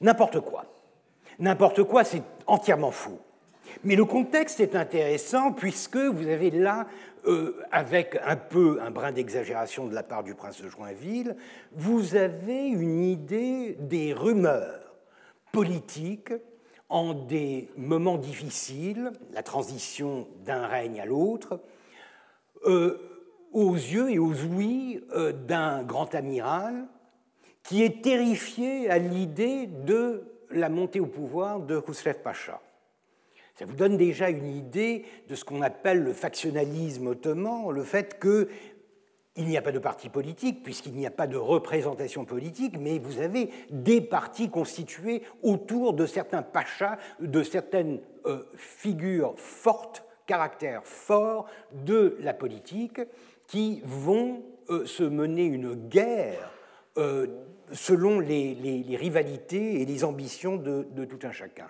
[0.00, 0.64] N'importe quoi.
[1.38, 3.20] N'importe quoi, c'est entièrement faux.
[3.84, 6.86] Mais le contexte est intéressant puisque vous avez là,
[7.26, 11.36] euh, avec un peu un brin d'exagération de la part du prince de Joinville,
[11.72, 14.83] vous avez une idée des rumeurs
[15.54, 16.32] politiques
[16.88, 21.60] en des moments difficiles, la transition d'un règne à l'autre,
[22.66, 22.98] euh,
[23.52, 26.86] aux yeux et aux ouïes euh, d'un grand amiral
[27.62, 32.60] qui est terrifié à l'idée de la montée au pouvoir de Khusrev Pacha.
[33.54, 38.18] Ça vous donne déjà une idée de ce qu'on appelle le factionnalisme ottoman, le fait
[39.34, 42.98] qu'il n'y a pas de parti politique, puisqu'il n'y a pas de représentation politique, mais
[42.98, 50.84] vous avez des partis constitués autour de certains pachas, de certaines euh, figures fortes, caractères
[50.84, 53.00] forts de la politique,
[53.48, 56.50] qui vont euh, se mener une guerre
[56.96, 57.26] euh,
[57.72, 58.56] selon les,
[58.96, 61.68] rivalités et les ambitions de, tout un chacun.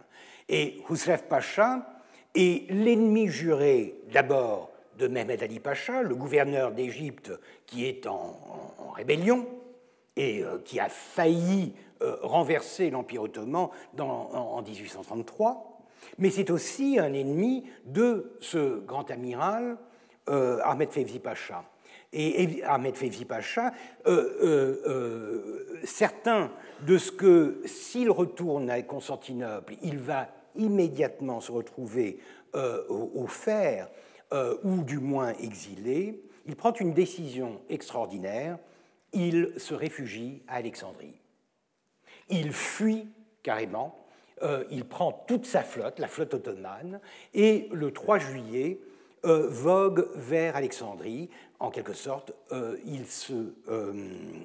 [0.49, 2.03] Et Husrev Pacha
[2.35, 7.33] est l'ennemi juré d'abord de Mehmed Ali Pacha, le gouverneur d'Égypte
[7.67, 8.37] qui est en,
[8.95, 9.47] rébellion
[10.17, 15.81] et euh, qui a failli euh, renverser l'Empire ottoman en, 1833,
[16.19, 19.77] mais c'est aussi un ennemi de ce grand amiral
[20.27, 21.65] Ahmed Fevzi Pacha.
[22.17, 23.73] Et Ahmed Fevzi Pacha,
[24.07, 26.53] euh, euh, euh, certain
[26.87, 32.19] de ce que s'il retourne à Constantinople, il va immédiatement se retrouver
[32.89, 33.89] au, fer,
[34.63, 38.59] ou du moins exilé, il prend une décision extraordinaire,
[39.13, 41.21] il se réfugie à Alexandrie.
[42.29, 43.09] Il fuit
[43.43, 43.99] carrément,
[44.71, 47.01] il prend toute sa flotte, la flotte ottomane,
[47.33, 48.79] et le 3 juillet,
[49.25, 51.31] vogue vers Alexandrie
[51.65, 53.93] en quelque sorte, euh, il, se, euh,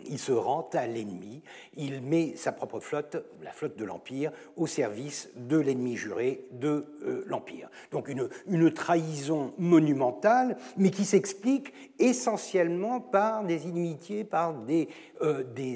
[0.06, 1.42] il, se, rend à l'ennemi,
[1.76, 6.86] il met sa propre flotte, la flotte de l'Empire, au service de l'ennemi juré de
[7.04, 7.70] euh, l'Empire.
[7.92, 8.30] Donc une,
[8.74, 14.88] trahison monumentale, mais qui s'explique essentiellement par des inimitiés, par des,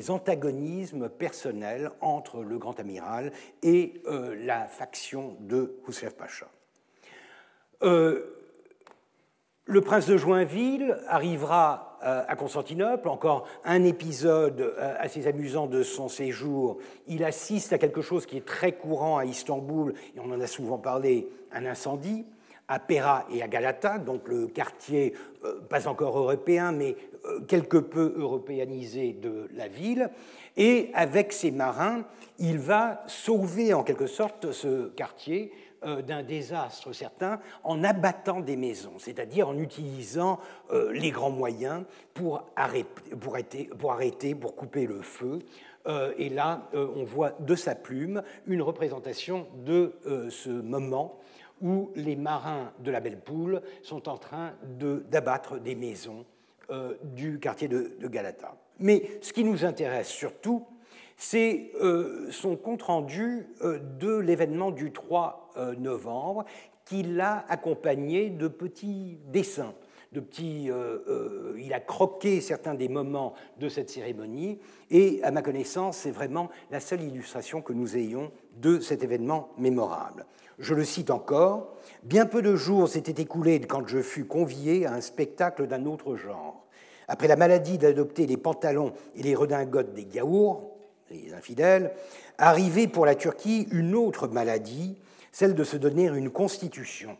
[0.10, 3.32] antagonismes personnels entre le grand amiral
[3.62, 4.02] et
[4.38, 6.48] la faction de Khusrev Pacha.
[9.66, 15.84] Le prince de Joinville arrivera euh, à Constantinople, encore un épisode euh, assez amusant de
[15.84, 16.80] son séjour.
[17.08, 20.48] Il assiste à quelque chose qui est très courant à Istanbul, et on en a
[20.48, 22.26] souvent parlé, un incendie
[22.68, 25.14] à Pera et à Galata, donc le quartier
[25.46, 26.98] euh, pas encore européen, mais
[27.48, 30.10] quelque peu européanisé de la ville.
[30.58, 32.04] Et avec ses marins,
[32.38, 35.54] il va sauver en quelque sorte ce quartier
[36.02, 40.40] d'un désastre certain en abattant des maisons, c'est-à-dire en utilisant
[40.72, 45.40] euh, les grands moyens pour arrêter, pour, arrêter, pour couper le feu.
[45.86, 49.94] Euh, et là, on voit de sa plume une représentation de
[50.30, 51.20] ce moment
[51.62, 54.54] où les marins de la Belle Poule sont en train
[55.10, 56.26] d'abattre des maisons
[57.04, 58.56] du quartier de Galata.
[58.80, 60.66] Mais ce qui nous intéresse surtout,
[61.18, 66.46] c'est euh, son compte-rendu euh, de l'événement du 3 euh, novembre,
[66.86, 69.74] qu'il a accompagné de petits dessins.
[70.12, 70.70] De petits,
[71.58, 74.60] il a croqué certains des moments de cette cérémonie,
[74.92, 79.50] et à ma connaissance, c'est vraiment la seule illustration que nous ayons de cet événement
[79.58, 80.28] mémorable.
[80.60, 84.94] Je le cite encore, Bien peu de jours s'étaient écoulés quand je fus convié à
[84.94, 86.68] un spectacle d'un autre genre.
[87.08, 90.73] Après la maladie d'adopter les pantalons et les redingotes des gaours,
[91.14, 91.92] les infidèles,
[92.38, 94.98] arrivait pour la Turquie une autre maladie,
[95.32, 97.18] celle de se donner une constitution,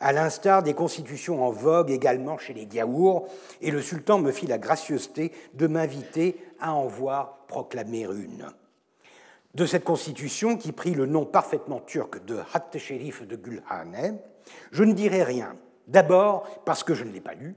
[0.00, 3.26] à l'instar des constitutions en vogue également chez les Gaours,
[3.60, 8.46] et le sultan me fit la gracieuseté de m'inviter à en voir proclamer une.
[9.54, 14.18] De cette constitution, qui prit le nom parfaitement turc de Hatt Sherif de Gülhane,
[14.72, 15.56] je ne dirai rien.
[15.86, 17.54] D'abord parce que je ne l'ai pas lue,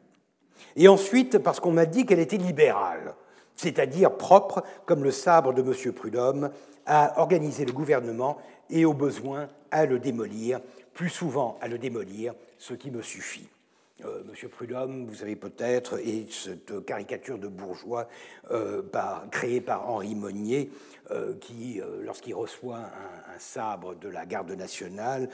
[0.76, 3.16] et ensuite parce qu'on m'a dit qu'elle était libérale
[3.58, 5.92] c'est-à-dire propre, comme le sabre de M.
[5.92, 6.52] Prudhomme,
[6.86, 8.38] à organiser le gouvernement
[8.70, 10.62] et au besoin à le démolir,
[10.94, 13.50] plus souvent à le démolir, ce qui me suffit.
[14.06, 18.08] Euh, Monsieur Prudhomme, vous savez peut-être, et cette caricature de bourgeois
[18.52, 18.84] euh,
[19.32, 20.70] créée par Henri Monnier,
[21.10, 25.30] euh, qui, lorsqu'il reçoit un, sabre de la garde nationale,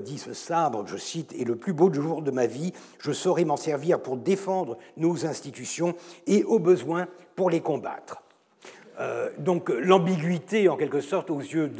[0.00, 3.44] dit Ce sabre, je cite, est le plus beau jour de ma vie, je saurai
[3.44, 5.94] m'en servir pour défendre nos institutions
[6.26, 8.22] et, au besoin, pour les combattre.
[9.38, 11.70] Donc l'ambiguïté, en quelque sorte, aux yeux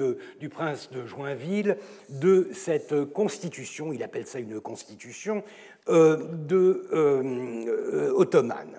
[0.41, 1.77] du prince de Joinville,
[2.09, 5.43] de cette constitution, il appelle ça une constitution,
[5.89, 8.79] euh, de, euh, euh, ottomane.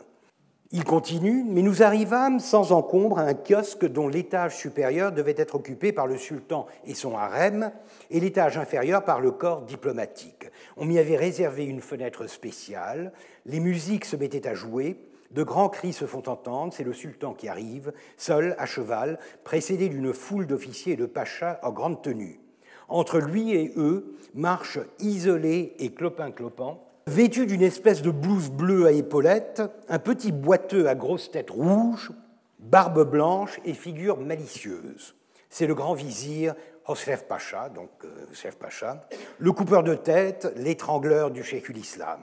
[0.71, 5.55] Il continue, mais nous arrivâmes sans encombre à un kiosque dont l'étage supérieur devait être
[5.55, 7.73] occupé par le sultan et son harem,
[8.09, 10.45] et l'étage inférieur par le corps diplomatique.
[10.77, 13.11] On m'y avait réservé une fenêtre spéciale,
[13.45, 14.95] les musiques se mettaient à jouer,
[15.33, 19.89] de grands cris se font entendre, c'est le sultan qui arrive, seul, à cheval, précédé
[19.89, 22.39] d'une foule d'officiers et de pachas en grande tenue.
[22.87, 28.93] Entre lui et eux marche isolé et clopin-clopant Vêtu d'une espèce de blouse bleue à
[28.93, 32.13] épaulettes, un petit boiteux à grosse tête rouge,
[32.59, 35.13] barbe blanche et figure malicieuse.
[35.49, 36.55] C'est le grand vizir
[36.87, 39.05] Hosref Pacha, donc euh, Pacha,
[39.37, 42.21] le coupeur de tête, l'étrangleur du Sheikhul Islam.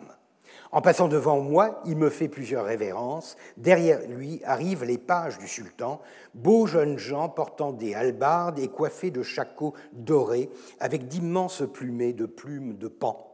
[0.72, 3.36] En passant devant moi, il me fait plusieurs révérences.
[3.56, 6.00] Derrière lui arrivent les pages du sultan,
[6.34, 10.48] beaux jeunes gens portant des halbardes et coiffés de shakos dorés,
[10.78, 13.26] avec d'immenses plumées de plumes de pan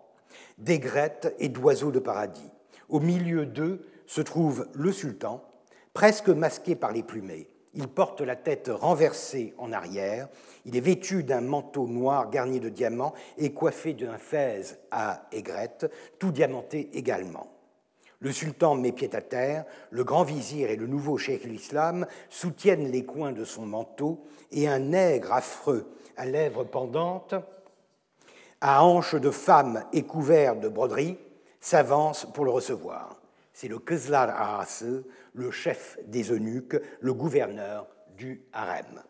[0.58, 2.50] d'aigrettes et d'oiseaux de paradis.
[2.88, 5.42] Au milieu d'eux se trouve le sultan,
[5.92, 7.48] presque masqué par les plumées.
[7.76, 10.28] Il porte la tête renversée en arrière,
[10.64, 15.86] il est vêtu d'un manteau noir garni de diamants et coiffé d'un fez à aigrettes,
[16.18, 17.52] tout diamanté également.
[18.18, 22.90] Le sultan met pied à terre, le grand vizir et le nouveau cheikh l'islam soutiennent
[22.90, 27.34] les coins de son manteau et un nègre affreux à lèvres pendantes
[28.60, 31.18] à hanches de femme et couvert de broderie,
[31.60, 33.15] s'avance pour le recevoir.
[33.58, 35.02] C'est le Kezlar Arase,
[35.32, 39.02] le chef des eunuques, le gouverneur du harem.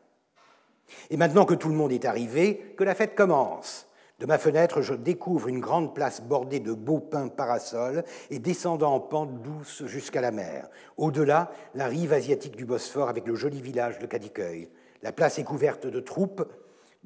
[1.11, 3.89] Et maintenant que tout le monde est arrivé, que la fête commence.
[4.21, 8.95] De ma fenêtre, je découvre une grande place bordée de beaux pins parasols et descendant
[8.95, 10.71] en pente douce jusqu'à la mer.
[10.97, 14.71] Au-delà, la rive asiatique du Bosphore avec le joli village de Kadikoy.
[15.03, 16.49] La place est couverte de troupes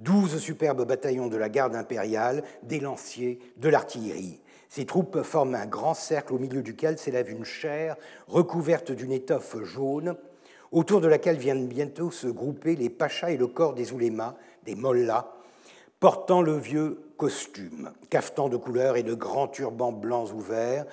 [0.00, 4.40] douze superbes bataillons de la garde impériale, des lanciers, de l'artillerie.
[4.70, 7.96] Ces troupes forment un grand cercle au milieu duquel s'élève une chaire
[8.28, 10.16] recouverte d'une étoffe jaune,
[10.70, 14.76] autour de laquelle viennent bientôt se grouper les pachas et le corps des oulémas, des
[14.76, 15.34] mollahs,
[15.98, 20.86] portant le vieux costume, cafetan de couleur et de grands turbans blancs ouverts,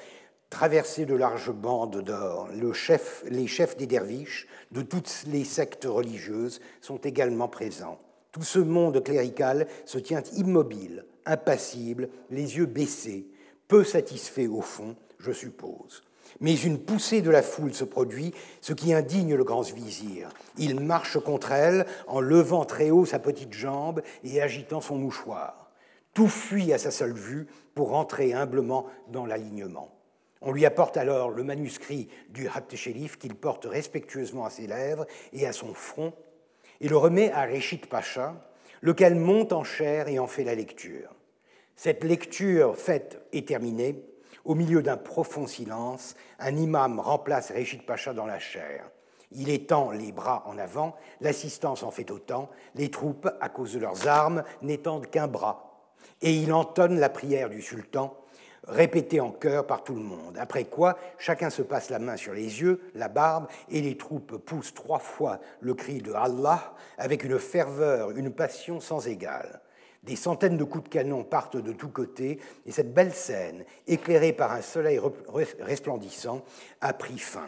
[0.49, 2.49] traversés de larges bandes d'or.
[2.51, 7.99] Les chefs des derviches de toutes les sectes religieuses sont également présents.
[8.31, 13.27] Tout ce monde clérical se tient immobile, impassible, les yeux baissés,
[13.67, 16.03] peu satisfait au fond, je suppose.
[16.39, 20.29] Mais une poussée de la foule se produit, ce qui indigne le grand vizir.
[20.57, 25.71] Il marche contre elle en levant très haut sa petite jambe et agitant son mouchoir.
[26.13, 29.93] Tout fuit à sa seule vue pour rentrer humblement dans l'alignement.
[30.41, 32.75] On lui apporte alors le manuscrit du Habt
[33.19, 36.13] qu'il porte respectueusement à ses lèvres et à son front,
[36.79, 38.35] et le remet à Réchit Pacha,
[38.81, 41.16] lequel monte en chair et en fait la lecture.
[41.79, 44.03] Cette lecture faite et terminée,
[44.45, 48.89] au milieu d'un profond silence, un imam remplace Réchit Pacha dans la chair.
[49.31, 53.79] Il étend les bras en avant, l'assistance en fait autant, les troupes, à cause de
[53.79, 55.91] leurs armes, n'étendent qu'un bras,
[56.23, 58.17] et il entonne la prière du sultan,
[58.67, 60.35] répétée en chœur par tout le monde.
[60.39, 64.37] Après quoi, chacun se passe la main sur les yeux, la barbe, et les troupes
[64.37, 69.61] poussent trois fois le cri de Allah avec une ferveur, une passion sans égale.
[70.07, 74.31] Des centaines de coups de canon partent de tous côtés, et cette belle scène, éclairée
[74.31, 75.01] par un soleil
[75.59, 76.43] resplendissant,
[76.79, 77.47] a pris fin.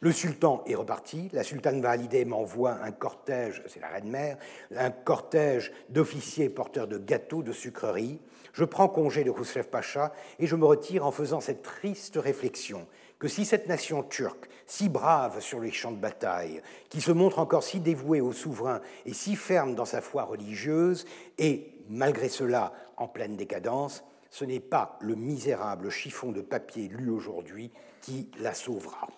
[0.00, 4.36] Le sultan est reparti, la sultane Validé m'envoie un cortège, c'est la reine-mère,
[4.76, 8.20] un cortège d'officiers porteurs de gâteaux, de sucreries.
[8.52, 12.86] Je prends congé de Khusrev Pacha et je me retire en faisant cette triste réflexion
[13.18, 17.38] que si cette nation turque, si brave sur les champs de bataille, qui se montre
[17.38, 21.06] encore si dévouée au souverain et si ferme dans sa foi religieuse,
[21.38, 27.10] est malgré cela en pleine décadence, ce n'est pas le misérable chiffon de papier lu
[27.10, 27.70] aujourd'hui
[28.02, 29.08] qui la sauvera.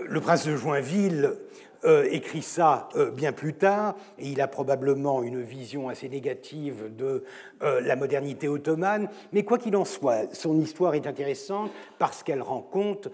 [0.00, 1.36] Le prince de Joinville
[1.84, 6.94] euh, écrit ça euh, bien plus tard, et il a probablement une vision assez négative
[6.96, 7.24] de
[7.62, 12.42] euh, la modernité ottomane, mais quoi qu'il en soit, son histoire est intéressante parce qu'elle
[12.42, 13.08] rend compte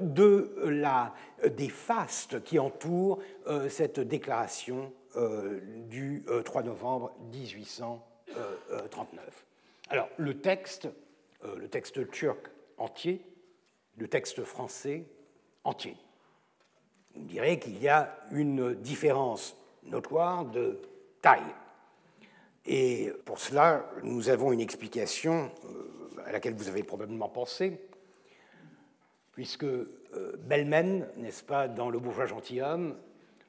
[0.00, 3.18] des fastes qui entourent
[3.68, 4.92] cette déclaration
[5.88, 9.46] du 3 novembre 1839.
[9.90, 10.88] Alors, le texte,
[11.44, 13.24] le texte turc entier,
[13.96, 15.06] le texte français
[15.62, 15.96] entier
[17.16, 20.80] on dirait qu'il y a une différence notoire de
[21.20, 21.42] taille.
[22.66, 27.78] Et pour cela, nous avons une explication euh, à laquelle vous avez probablement pensé,
[29.32, 32.96] puisque euh, Belmen, n'est-ce pas, dans Le bourgeois gentilhomme,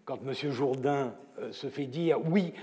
[0.05, 0.51] quand M.
[0.51, 2.53] Jourdain euh, se fait dire oui,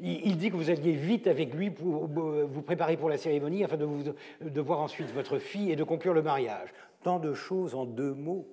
[0.00, 3.76] il, dit que vous alliez vite avec lui pour vous préparer pour la cérémonie afin
[3.76, 6.68] de, voir ensuite votre fille et de conclure le mariage.
[7.02, 8.46] Tant de choses en deux mots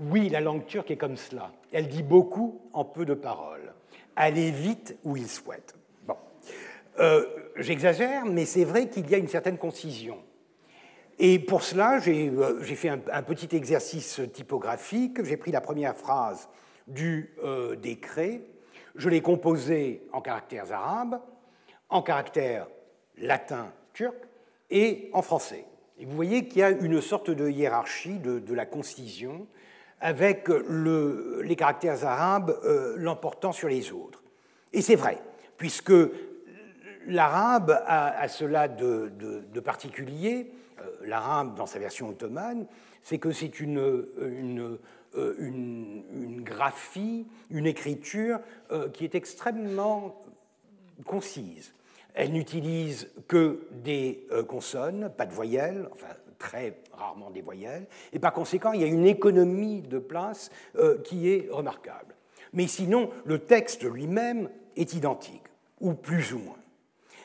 [0.00, 1.52] oui, la langue turque est comme cela.
[1.72, 3.74] Elle dit beaucoup en peu de paroles.
[4.16, 5.74] Allez vite où il souhaite.
[6.06, 6.16] Bon.
[6.98, 10.18] Euh, j'exagère, mais c'est vrai qu'il y a une certaine concision.
[11.18, 15.22] Et pour cela, j'ai euh, fait un, petit exercice typographique.
[15.22, 16.48] J'ai pris la première phrase
[16.86, 18.42] du euh, décret,
[18.96, 21.20] je l'ai composée en caractères arabes,
[21.88, 22.66] en caractères
[23.18, 24.14] latins turcs
[24.70, 25.64] et en français.
[25.98, 29.46] Et vous voyez qu'il y a une sorte de hiérarchie de, la concision
[30.00, 34.22] avec les caractères arabes euh, l'emportant sur les autres.
[34.72, 35.18] Et c'est vrai,
[35.58, 35.92] puisque
[37.06, 42.66] l'arabe a, cela de, particulier, euh, l'arabe dans sa version ottomane,
[43.02, 44.78] c'est que c'est une,
[45.16, 48.40] une, graphie, une écriture
[48.70, 50.22] euh, qui est extrêmement
[51.04, 51.74] concise.
[52.14, 56.08] Elle n'utilise que des consonnes, pas de voyelles, enfin
[56.40, 60.98] très rarement des voyelles, et par conséquent, il y a une économie de place euh,
[61.02, 62.16] qui est remarquable.
[62.52, 65.44] Mais sinon, le texte lui-même est identique,
[65.80, 66.56] ou plus ou moins.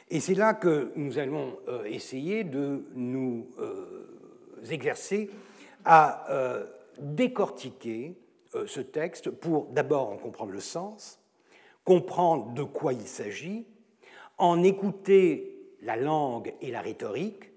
[0.10, 4.06] Et c'est là que nous allons euh, essayer de nous euh,
[4.70, 5.32] exercer
[5.84, 6.26] à
[7.00, 8.18] décortiquer
[8.66, 11.20] ce texte pour d'abord en comprendre le sens,
[11.84, 13.66] comprendre de quoi il s'agit,
[14.38, 17.52] en écouter la langue et la rhétorique,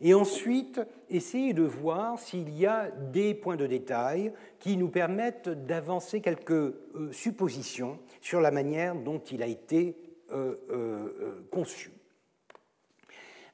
[0.00, 0.80] et ensuite
[1.10, 6.52] essayer de voir s'il y a des points de détail qui nous permettent d'avancer quelques
[6.52, 9.96] euh, suppositions sur la manière dont il a été
[10.30, 11.90] euh, euh, conçu.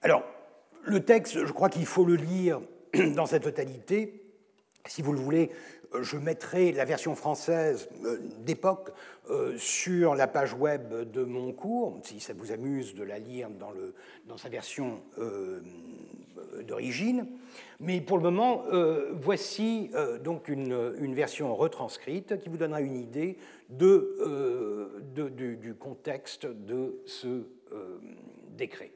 [0.03, 0.25] Alors,
[0.83, 2.61] le texte, je crois qu'il faut le lire
[3.15, 4.24] dans sa totalité.
[4.87, 5.51] Si vous le voulez,
[6.01, 7.89] je mettrai la version française
[8.41, 8.91] d'époque
[9.57, 13.71] sur la page web de mon cours, si ça vous amuse de la lire dans,
[13.71, 13.95] le,
[14.27, 15.01] dans sa version
[16.67, 17.27] d'origine.
[17.81, 22.97] Mais pour le moment, euh, voici euh, donc une, version retranscrite qui vous donnera une
[22.97, 23.37] idée
[23.69, 27.45] de, euh, du, contexte de ce
[28.57, 28.93] décret.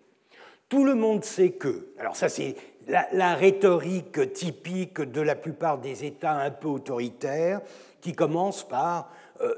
[0.68, 2.57] Tout le monde sait que, alors ça c'est
[2.89, 7.61] la, rhétorique typique de la plupart des États un peu autoritaires,
[8.01, 9.12] qui commence par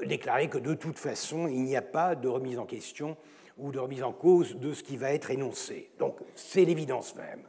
[0.05, 3.17] déclarer que de toute façon il n'y a pas de remise en question
[3.57, 5.89] ou de remise en cause de ce qui va être énoncé.
[5.99, 7.41] Donc c'est l'évidence même.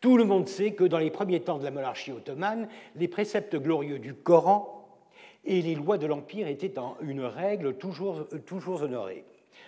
[0.00, 3.56] Tout le monde sait que dans les premiers temps de la monarchie ottomane, les préceptes
[3.56, 4.86] glorieux du Coran
[5.44, 9.24] et les lois de l'Empire étaient une règle toujours, toujours honorée.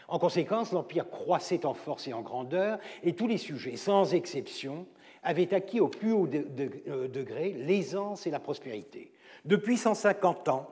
[0.09, 4.87] En conséquence, l'Empire croissait en force et en grandeur, et tous les sujets, sans exception,
[5.27, 9.13] avait acquis au plus haut euh, degré l'aisance et la prospérité.
[9.45, 10.71] Depuis 150 ans,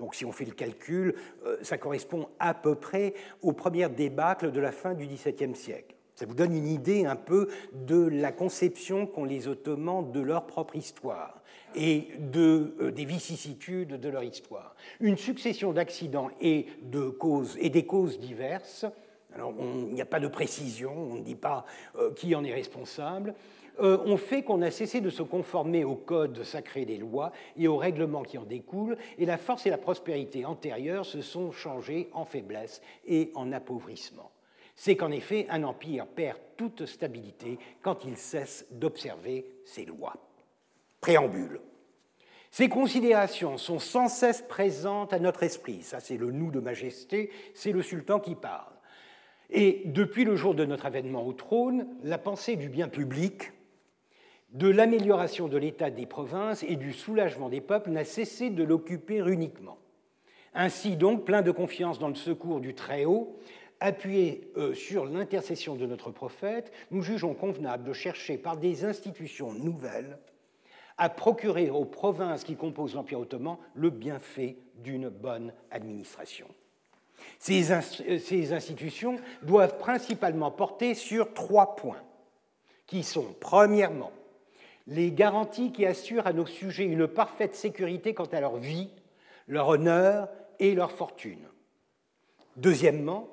[0.00, 1.14] donc si on fait le calcul,
[1.46, 5.94] euh, ça correspond à peu près aux premières débâcles de la fin du XVIIe siècle.
[6.16, 10.46] Ça vous donne une idée un peu de la conception qu'ont les Ottomans de leur
[10.46, 11.42] propre histoire
[11.76, 14.74] et de, euh, des vicissitudes de leur histoire.
[14.98, 16.66] Une succession d'accidents et,
[17.60, 18.84] et des causes diverses.
[19.32, 21.66] Alors, il n'y a pas de précision, on ne dit pas
[22.14, 23.34] qui en est responsable,
[23.80, 27.68] euh, ont fait qu'on a cessé de se conformer au code sacré des lois et
[27.68, 32.08] aux règlements qui en découlent, et la force et la prospérité antérieures se sont changées
[32.12, 34.30] en faiblesse et en appauvrissement.
[34.74, 40.14] C'est qu'en effet, un empire perd toute stabilité quand il cesse d'observer ses lois.
[41.00, 41.60] Préambule.
[42.50, 45.82] Ces considérations sont sans cesse présentes à notre esprit.
[45.82, 48.72] Ça, c'est le nous de majesté, c'est le sultan qui parle.
[49.50, 53.52] Et depuis le jour de notre avènement au trône, la pensée du bien public,
[54.50, 59.18] de l'amélioration de l'état des provinces et du soulagement des peuples n'a cessé de l'occuper
[59.18, 59.78] uniquement.
[60.54, 63.36] Ainsi donc, plein de confiance dans le secours du Très-Haut,
[63.80, 69.52] appuyé euh, sur l'intercession de notre prophète, nous jugeons convenable de chercher par des institutions
[69.52, 70.18] nouvelles
[70.98, 76.46] à procurer aux provinces qui composent l'Empire ottoman le bienfait d'une bonne administration.
[77.38, 77.64] Ces,
[78.18, 82.02] ces, institutions doivent principalement porter sur trois points,
[82.86, 84.12] qui sont, premièrement,
[84.86, 88.90] les garanties qui assurent à nos sujets une parfaite sécurité quant à leur vie,
[89.48, 90.28] leur honneur
[90.58, 91.48] et leur fortune.
[92.56, 93.28] Deuxièmement,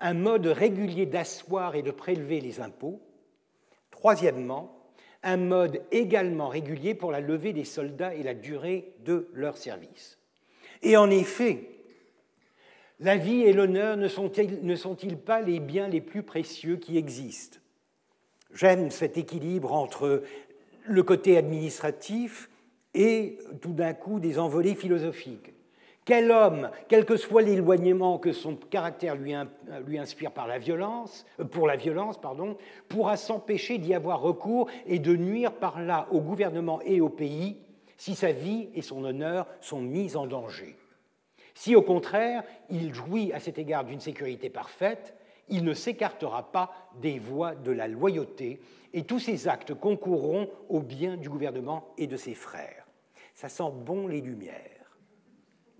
[0.00, 3.00] un mode régulier d'asseoir et de prélever les impôts.
[3.90, 4.74] Troisièmement,
[5.22, 10.18] un mode également régulier pour la levée des soldats et la durée de leur service.
[10.82, 11.70] Et en effet,
[13.00, 17.58] la vie et l'honneur ne sont-ils pas les biens les plus précieux qui existent?
[18.52, 20.22] J'aime cet équilibre entre
[20.88, 22.50] le côté administratif
[22.94, 25.52] et tout d'un coup des envolées philosophiques.
[26.08, 31.44] Quel homme, quel que soit l'éloignement que son caractère lui, inspire par la violence, euh,
[31.44, 32.18] pour la violence,
[32.88, 37.58] pourra s'empêcher d'y avoir recours et de nuire par là au gouvernement et au pays
[37.98, 40.76] si sa vie et son honneur sont mis en danger.
[41.52, 45.14] Si au contraire il jouit à cet égard d'une sécurité parfaite,
[45.50, 48.60] il ne s'écartera pas des voies de la loyauté
[48.92, 52.86] et tous ses actes concourront au bien du gouvernement et de ses frères.
[53.34, 54.78] Ça sent bon les lumières.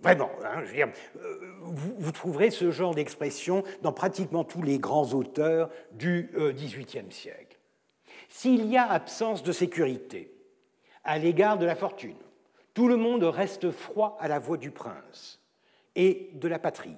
[0.00, 4.78] Vraiment, hein, je veux dire, euh, vous, trouverez ce genre d'expression dans pratiquement tous les
[4.78, 7.58] grands auteurs du euh, XVIIIe siècle.
[8.28, 10.32] S'il y a absence de sécurité
[11.02, 12.16] à l'égard de la fortune,
[12.74, 15.40] tout le monde reste froid à la voix du prince
[15.96, 16.96] et de la patrie.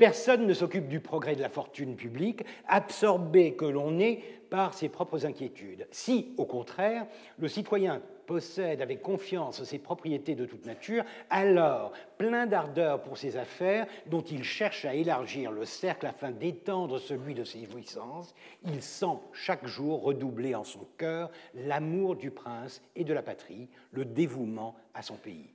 [0.00, 4.88] Personne ne s'occupe du progrès de la fortune publique, absorbé que l'on est par ses
[4.88, 5.86] propres inquiétudes.
[5.90, 12.46] Si, au contraire, le citoyen possède avec confiance ses propriétés de toute nature, alors, plein
[12.46, 17.44] d'ardeur pour ses affaires, dont il cherche à élargir le cercle afin d'étendre celui de
[17.44, 18.34] ses jouissances,
[18.64, 23.68] il sent chaque jour redoubler en son cœur l'amour du prince et de la patrie,
[23.92, 25.50] le dévouement à son pays.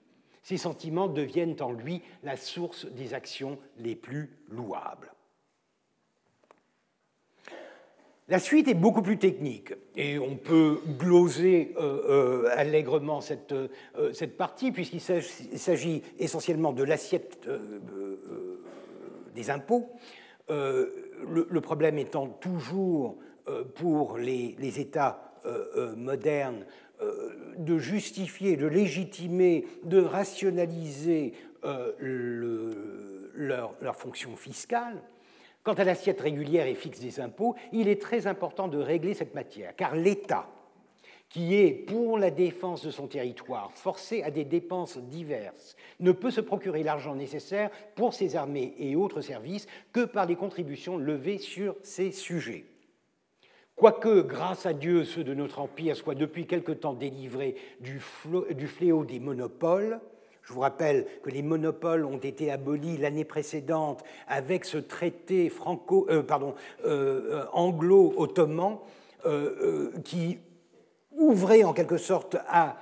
[0.46, 5.12] Ces sentiments deviennent en lui la source des actions les plus louables.
[8.28, 13.70] La suite est beaucoup plus technique et on peut gloser euh, euh, allègrement cette, euh,
[14.14, 17.50] cette partie puisqu'il s'agit essentiellement de l'assiette
[19.34, 19.90] des impôts.
[20.48, 23.18] Le, problème étant toujours
[23.74, 25.34] pour les, les États
[25.98, 26.66] modernes
[27.58, 31.34] de justifier, de légitimer, de rationaliser
[32.00, 35.02] le, leur, fonction fiscale
[35.66, 39.34] Quant à l'assiette régulière et fixe des impôts, il est très important de régler cette
[39.34, 40.48] matière, car l'État,
[41.28, 46.30] qui est, pour la défense de son territoire, forcé à des dépenses diverses, ne peut
[46.30, 51.40] se procurer l'argent nécessaire pour ses armées et autres services que par des contributions levées
[51.40, 52.66] sur ces sujets.
[53.76, 59.04] Quoique, grâce à Dieu, ceux de notre Empire soient depuis quelque temps délivrés du, fléau
[59.04, 60.00] des monopoles,
[60.44, 66.08] je vous rappelle que les monopoles ont été abolis l'année précédente avec ce traité franco,
[66.10, 66.54] euh, euh,
[66.86, 68.78] euh, anglo-ottoman
[70.04, 70.38] qui
[71.12, 72.78] ouvrait en quelque sorte à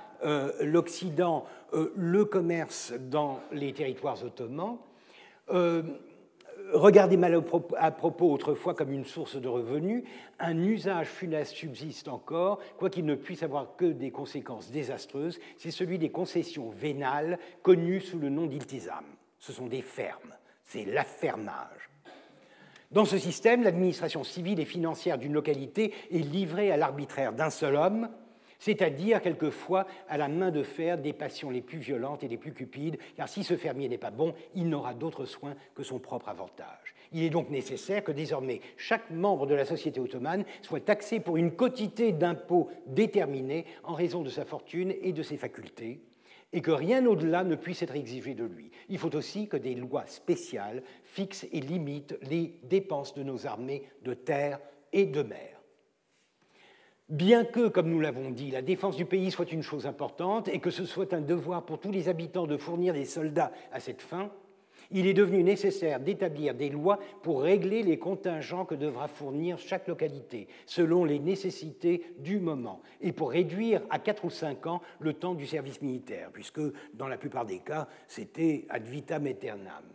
[0.60, 4.76] l'Occident le commerce dans les territoires ottomans
[6.72, 7.40] regardé mal
[7.76, 10.04] à propos autrefois comme une source de revenus,
[10.38, 15.98] un usage funeste subsiste encore, quoiqu'il ne puisse avoir que des conséquences désastreuses, c'est celui
[15.98, 19.04] des concessions vénales connues sous le nom d'iltisam.
[19.38, 21.90] Ce sont des fermes, c'est l'affermage.
[22.90, 27.74] Dans ce système, l'administration civile et financière d'une localité est livrée à l'arbitraire d'un seul
[27.74, 28.08] homme,
[28.64, 32.54] c'est-à-dire quelquefois à la main de fer des passions les plus violentes et les plus
[32.54, 36.30] cupides, car si ce fermier n'est pas bon, il n'aura d'autre soin que son propre
[36.30, 36.94] avantage.
[37.12, 41.36] Il est donc nécessaire que désormais chaque membre de la société ottomane soit taxé pour
[41.36, 46.00] une quantité d'impôts déterminée en raison de sa fortune et de ses facultés,
[46.54, 48.70] et que rien au-delà ne puisse être exigé de lui.
[48.88, 53.82] Il faut aussi que des lois spéciales fixent et limitent les dépenses de nos armées
[54.02, 54.58] de terre
[54.90, 55.53] et de mer.
[57.10, 60.58] Bien que, comme nous l'avons dit, la défense du pays soit une chose importante et
[60.58, 64.00] que ce soit un devoir pour tous les habitants de fournir des soldats à cette
[64.00, 64.30] fin,
[64.90, 69.86] il est devenu nécessaire d'établir des lois pour régler les contingents que devra fournir chaque
[69.86, 75.12] localité, selon les nécessités du moment, et pour réduire à 4 ou 5 ans le
[75.12, 76.60] temps du service militaire, puisque
[76.94, 79.93] dans la plupart des cas, c'était ad vitam aeternam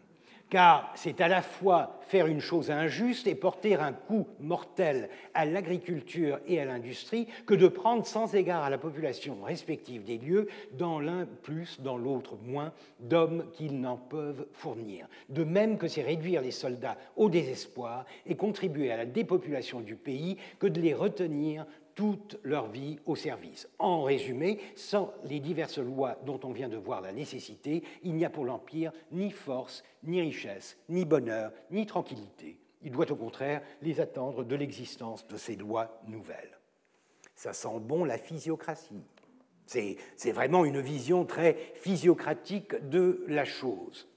[0.50, 5.46] car c'est à la fois faire une chose injuste et porter un coup mortel à
[5.46, 10.48] l'agriculture et à l'industrie que de prendre sans égard à la population respective des lieux,
[10.74, 15.08] dans l'un plus, dans l'autre moins, d'hommes qu'ils n'en peuvent fournir.
[15.30, 19.96] De même que c'est réduire les soldats au désespoir et contribuer à la dépopulation du
[19.96, 21.66] pays que de les retenir
[22.00, 23.68] toute leur vie au service.
[23.78, 28.24] En résumé, sans les diverses lois dont on vient de voir la nécessité, il n'y
[28.24, 32.58] a pour l'Empire ni force, ni richesse, ni bonheur, ni tranquillité.
[32.84, 36.58] Il doit au contraire les attendre de l'existence de ces lois nouvelles.
[37.36, 39.04] Ça sent bon la physiocratie.
[39.66, 44.08] C'est vraiment une vision très physiocratique de la chose.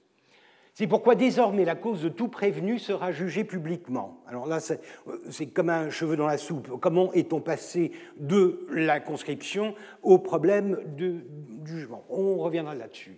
[0.75, 4.23] C'est pourquoi désormais la cause de tout prévenu sera jugée publiquement.
[4.27, 6.79] Alors là, c'est comme un cheveu dans la soupe.
[6.81, 11.25] Comment est-on passé de la conscription au problème du
[11.63, 12.03] jugement?
[12.09, 13.17] On reviendra là-dessus.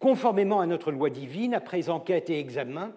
[0.00, 2.90] Conformément à notre loi divine, après enquête et examen,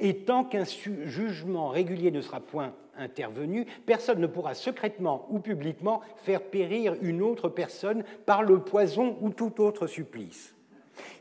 [0.00, 6.00] et tant qu'un jugement régulier ne sera point intervenu, personne ne pourra secrètement ou publiquement
[6.16, 10.55] faire périr une autre personne par le poison ou tout autre supplice.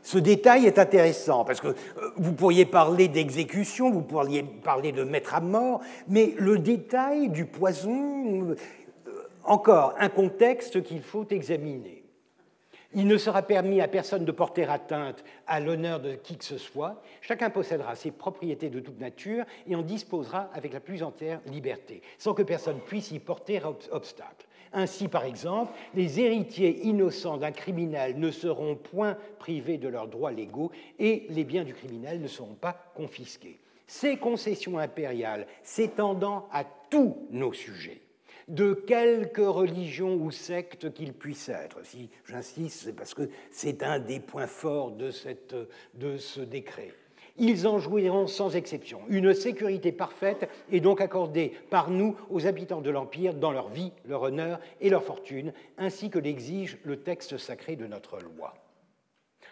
[0.06, 1.74] Ce détail est intéressant parce que euh,
[2.16, 7.46] vous pourriez parler d'exécution, vous pourriez parler de mettre à mort, mais le détail du
[7.46, 8.56] poison, euh,
[9.44, 12.04] encore un contexte qu'il faut examiner.
[12.94, 16.60] Il ne sera permis à personne de porter atteinte à l'honneur de qui que ce
[16.60, 17.02] soit.
[17.22, 22.04] Chacun possédera ses propriétés de toute nature et en disposera avec la plus entière liberté,
[22.20, 23.60] sans que personne puisse y porter
[23.92, 24.46] obstacle.
[24.78, 30.34] Ainsi, par exemple, les héritiers innocents d'un criminel ne seront point privés de leurs droits
[30.34, 30.70] légaux
[31.00, 33.58] et les biens du criminel ne seront pas confisqués.
[33.88, 38.02] Ces concessions impériales s'étendant à tous nos sujets,
[38.50, 41.86] de quelque religion ou secte qu'ils puissent être.
[41.86, 45.10] Si j'insiste, c'est parce que c'est un des points forts de,
[45.94, 46.92] de ce décret
[47.38, 49.02] ils en jouiront sans exception.
[49.10, 53.92] Une sécurité parfaite est donc accordée par nous aux habitants de l'Empire dans leur vie,
[54.06, 58.54] leur honneur et leur fortune, ainsi que l'exige le texte sacré de notre loi.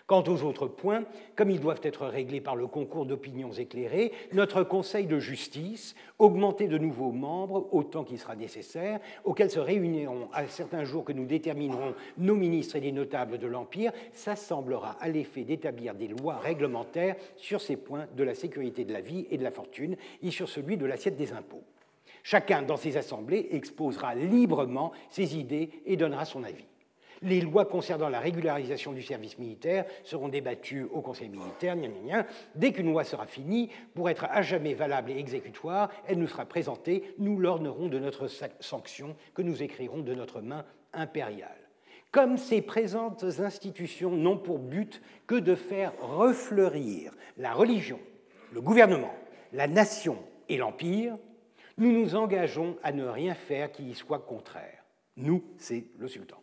[0.06, 1.06] Quant aux autres points,
[1.38, 6.68] comme ils doivent être réglés par le concours d'opinions éclairées, notre Conseil de justice, augmenté
[6.68, 11.26] de nouveaux membres autant qu'il sera nécessaire, auxquels se réuniront à certains jours que nous
[11.26, 17.16] déterminerons nos ministres et les notables de l'Empire, s'assemblera à l'effet d'établir des lois réglementaires
[17.38, 20.49] sur ces points de la sécurité de la vie et de la fortune et sur
[20.49, 21.64] celui de l'assiette des impôts.
[22.24, 26.66] Chacun dans ses assemblées exposera librement ses idées et donnera son avis.
[27.24, 31.78] Les lois concernant la régularisation du service militaire seront débattues au Conseil militaire.
[32.53, 36.45] Dès qu'une loi sera finie, pour être à jamais valable et exécutoire, elle nous sera
[36.45, 37.15] présentée.
[37.17, 38.28] Nous l'ornerons de notre
[38.59, 41.49] sanction que nous écrirons de notre main impériale.
[42.11, 47.99] Comme ces présentes institutions n'ont pour but que de faire refleurir la religion,
[48.51, 49.13] le gouvernement,
[49.53, 50.17] la nation
[50.49, 51.17] et l'empire,
[51.78, 54.84] nous nous engageons à ne rien faire qui y soit contraire.
[55.15, 56.42] Nous, c'est le sultan.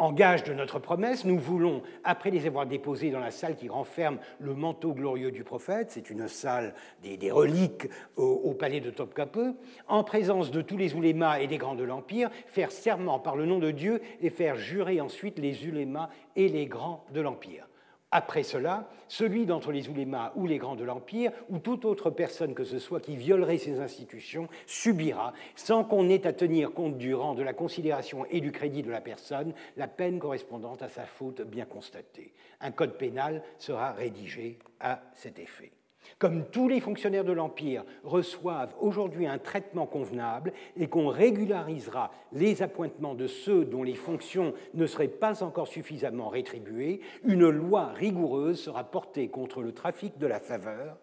[0.00, 3.68] En gage de notre promesse, nous voulons, après les avoir déposés dans la salle qui
[3.68, 6.72] renferme le manteau glorieux du prophète, c'est une salle
[7.02, 9.56] des, reliques au, palais de Topkapi,
[9.88, 13.44] en présence de tous les ulémas et des grands de l'Empire, faire serment par le
[13.44, 17.67] nom de Dieu et faire jurer ensuite les ulémas et les grands de l'Empire.
[18.10, 22.54] Après cela, celui d'entre les oulémas ou les grands de l'Empire, ou toute autre personne
[22.54, 27.14] que ce soit qui violerait ces institutions, subira, sans qu'on ait à tenir compte du
[27.14, 31.04] rang, de la considération et du crédit de la personne, la peine correspondante à sa
[31.04, 32.32] faute bien constatée.
[32.60, 35.72] Un code pénal sera rédigé à cet effet.
[36.18, 42.62] Comme tous les fonctionnaires de l'Empire reçoivent aujourd'hui un traitement convenable et qu'on régularisera les
[42.62, 48.60] appointements de ceux dont les fonctions ne seraient pas encore suffisamment rétribuées, une loi rigoureuse
[48.60, 50.96] sera portée contre le trafic de la faveur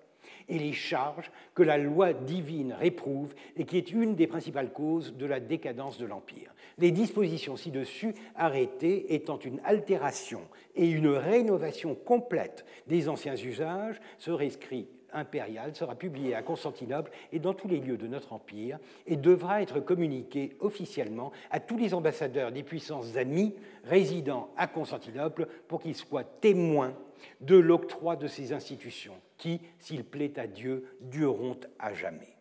[0.47, 5.15] et les charges que la loi divine réprouve et qui est une des principales causes
[5.15, 6.54] de la décadence de l'Empire.
[6.77, 10.41] Les dispositions ci-dessus arrêtées étant une altération
[10.75, 17.39] et une rénovation complète des anciens usages, ce rescrit impérial sera publié à Constantinople et
[17.39, 21.93] dans tous les lieux de notre empire et devra être communiqué officiellement à tous les
[21.93, 23.55] ambassadeurs des puissances amies
[23.85, 26.93] résidant à Constantinople pour qu'ils soient témoins
[27.41, 32.35] de l'octroi de ces institutions qui, s'il plaît à Dieu, dureront à jamais.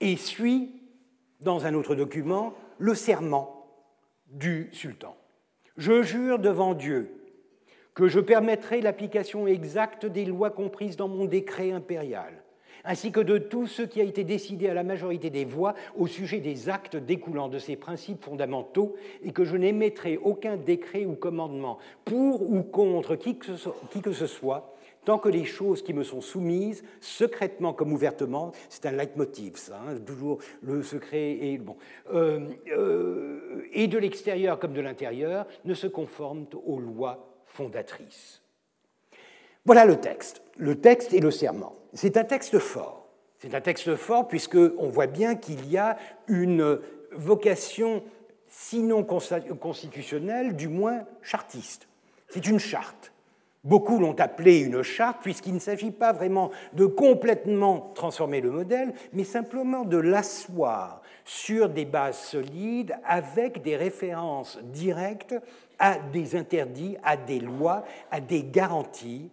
[0.00, 0.72] Et suit,
[1.40, 3.66] dans un autre document, le serment
[4.26, 5.14] du sultan.
[5.76, 7.14] Je jure devant Dieu
[7.94, 12.42] que je permettrai l'application exacte des lois comprises dans mon décret impérial,
[12.84, 16.06] ainsi que de tout ce qui a été décidé à la majorité des voix au
[16.06, 21.14] sujet des actes découlant de ces principes fondamentaux, et que je n'émettrai aucun décret ou
[21.14, 24.74] commandement pour ou contre qui que ce soit,
[25.04, 29.80] tant que les choses qui me sont soumises, secrètement comme ouvertement, c'est un leitmotiv, ça,
[29.86, 31.76] hein, toujours le secret et bon,
[32.12, 38.42] euh, euh, et de l'extérieur comme de l'intérieur, ne se conforment aux lois fondatrices.
[39.64, 41.76] Voilà le texte, le texte et le serment.
[41.92, 43.08] C'est un texte fort.
[43.38, 45.96] C'est un texte fort puisqu'on voit bien qu'il y a
[46.28, 46.78] une
[47.12, 48.02] vocation,
[48.46, 51.88] sinon constitutionnelle, du moins chartiste.
[52.28, 53.12] C'est une charte.
[53.62, 58.94] Beaucoup l'ont appelé une charte, puisqu'il ne s'agit pas vraiment de complètement transformer le modèle,
[59.12, 65.34] mais simplement de l'asseoir sur des bases solides avec des références directes
[65.78, 69.30] à des interdits, à des lois, à des garanties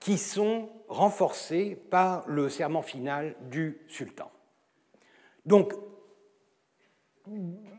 [0.00, 4.30] qui sont renforcées par le serment final du sultan.
[5.46, 5.72] Donc,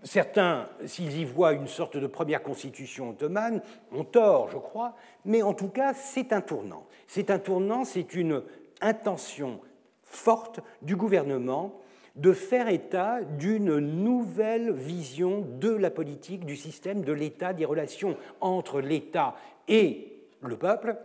[0.04, 5.42] certains, s'ils y voient une sorte de première constitution ottomane, ont tort, je crois, mais
[5.42, 6.86] en tout cas, c'est un tournant.
[7.08, 8.44] C'est un tournant, c'est une
[8.82, 9.60] intention
[10.04, 11.80] forte du gouvernement
[12.16, 18.16] de faire état d'une nouvelle vision de la politique, du système, de l'État, des relations
[18.40, 19.36] entre l'État
[19.68, 20.96] et le peuple,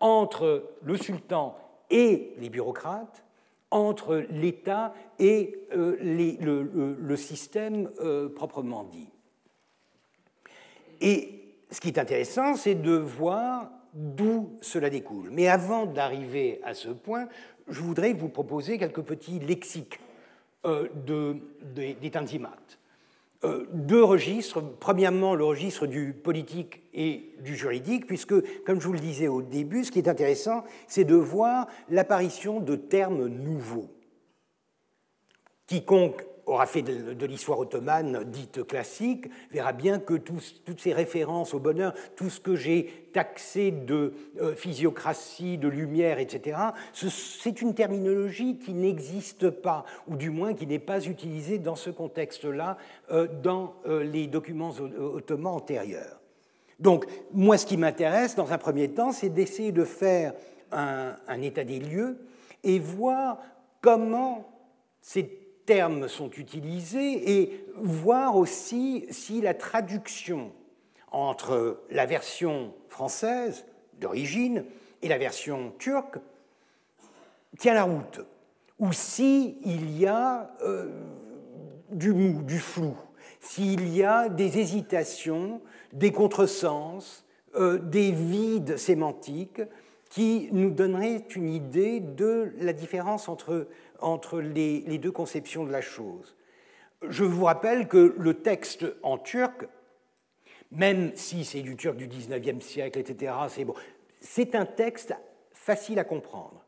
[0.00, 1.56] entre le sultan
[1.90, 3.24] et les bureaucrates,
[3.70, 9.08] entre l'État et euh, le, système euh, proprement dit.
[11.00, 15.28] Et ce qui est intéressant, c'est de voir d'où cela découle.
[15.30, 17.28] Mais avant d'arriver à ce point,
[17.68, 20.00] je voudrais vous proposer quelques petits lexiques
[20.64, 21.36] euh, de,
[21.74, 22.77] des tanzimates.
[23.44, 24.60] Euh, deux registres.
[24.80, 28.34] Premièrement, le registre du politique et du juridique, puisque,
[28.64, 32.58] comme je vous le disais au début, ce qui est intéressant, c'est de voir l'apparition
[32.58, 33.90] de termes nouveaux.
[35.68, 41.58] Quiconque aura fait de, l'histoire ottomane dite classique, verra bien que toutes ces références au
[41.58, 46.58] bonheur, tout ce que j'ai taxé de euh, physiocratie, de lumière, etc.,
[46.92, 51.90] c'est une terminologie qui n'existe pas, ou du moins qui n'est pas utilisée dans ce
[51.90, 52.76] contexte-là
[53.10, 56.20] euh, dans euh, les documents ottomans antérieurs.
[56.80, 60.32] Donc, moi, ce qui m'intéresse, dans un premier temps, c'est d'essayer de faire
[60.70, 62.18] un, un état des lieux
[62.62, 63.38] et voir
[63.80, 64.48] comment
[65.00, 70.50] ces termes sont utilisés et voir aussi si la traduction
[71.12, 73.66] entre la version française
[74.00, 74.64] d'origine
[75.02, 76.20] et la version turque
[77.58, 78.20] tient la route,
[78.78, 80.88] ou s'il il y a euh,
[81.90, 82.96] du mou, du flou,
[83.38, 85.60] s'il y a des hésitations,
[85.92, 89.60] des contresens, euh, des vides sémantiques
[90.08, 93.68] qui nous donneraient une idée de la différence entre
[94.00, 96.36] entre les, deux conceptions de la chose.
[97.08, 99.66] Je vous rappelle que le texte en turc,
[100.70, 103.74] même si c'est du turc du XIXe siècle, etc., c'est bon,
[104.20, 105.14] c'est un texte
[105.52, 106.64] facile à comprendre.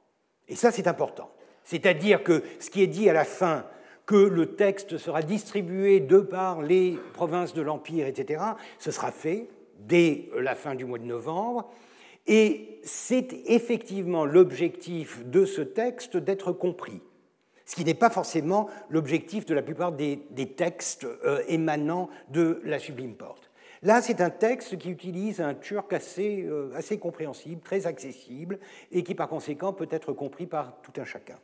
[0.48, 1.30] Et ça, c'est important.
[1.64, 3.66] C'est-à-dire que ce qui est dit à la fin,
[4.06, 8.42] que le texte sera distribué de par les provinces de l'Empire, etc.,
[8.78, 11.70] ce sera fait dès la fin du mois de novembre.
[12.26, 17.00] Et c'est effectivement l'objectif de ce texte d'être compris
[17.70, 20.18] ce qui n'est pas forcément l'objectif de la plupart des,
[20.56, 23.48] textes euh, émanant de la Sublime Porte.
[23.82, 28.58] Là, c'est un texte qui utilise un turc assez, euh, assez compréhensible, très accessible,
[28.90, 31.36] et qui par conséquent peut être compris par tout un chacun.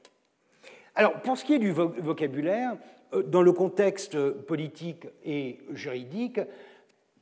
[0.97, 2.77] Alors, pour ce qui est du vocabulaire,
[3.13, 6.41] euh, dans le contexte politique et juridique,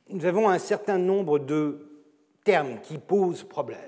[0.09, 1.91] nous avons un certain nombre de
[2.43, 3.79] termes qui posent problème.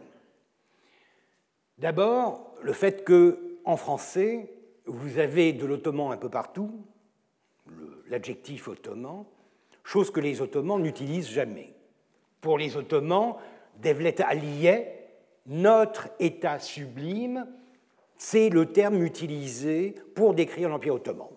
[1.80, 3.39] D'abord, le fait que,
[3.78, 4.51] français,
[4.88, 6.71] vous avez de l'ottoman un peu partout,
[8.09, 9.25] l'adjectif ottoman,
[9.83, 11.73] chose que les ottomans n'utilisent jamais.
[12.41, 13.35] Pour les ottomans,
[13.81, 14.88] Devlet Aliyeh,
[15.45, 17.45] notre État sublime,
[18.19, 21.27] C'est le terme utilisé pour décrire l'Empire ottoman.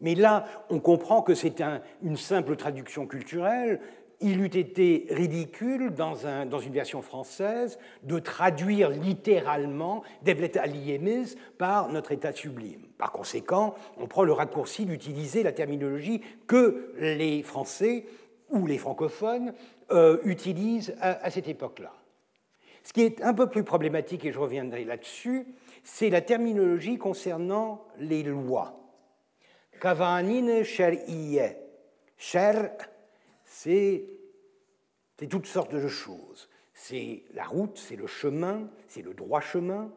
[0.00, 1.62] Mais là, on comprend que c'est
[2.02, 3.80] une simple traduction culturelle.
[4.22, 12.12] Il eût été ridicule, dans, une version française, de traduire littéralement Devlet Aliyemiz par notre
[12.12, 12.82] État sublime.
[12.98, 18.06] Par conséquent, on prend le raccourci d'utiliser la terminologie que les Français
[18.50, 19.54] ou les francophones
[19.90, 21.92] euh, utilisent à cette époque-là.
[22.84, 25.46] Ce qui est un peu plus problématique, et je reviendrai là-dessus,
[25.84, 28.78] c'est la terminologie concernant les lois.
[29.80, 30.62] Kavanine.
[32.24, 32.54] Shar,
[33.62, 36.48] c'est toutes sortes de choses.
[36.74, 39.92] C'est la route, c'est le chemin, c'est le droit chemin,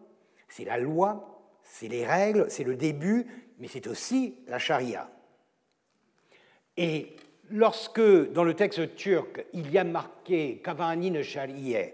[0.47, 3.25] c'est la loi, c'est les règles, c'est le début,
[3.57, 5.09] mais c'est aussi la charia.
[6.77, 7.15] Et
[7.49, 11.93] lorsque dans le texte turc il y a marqué Kavanine shar'iyye,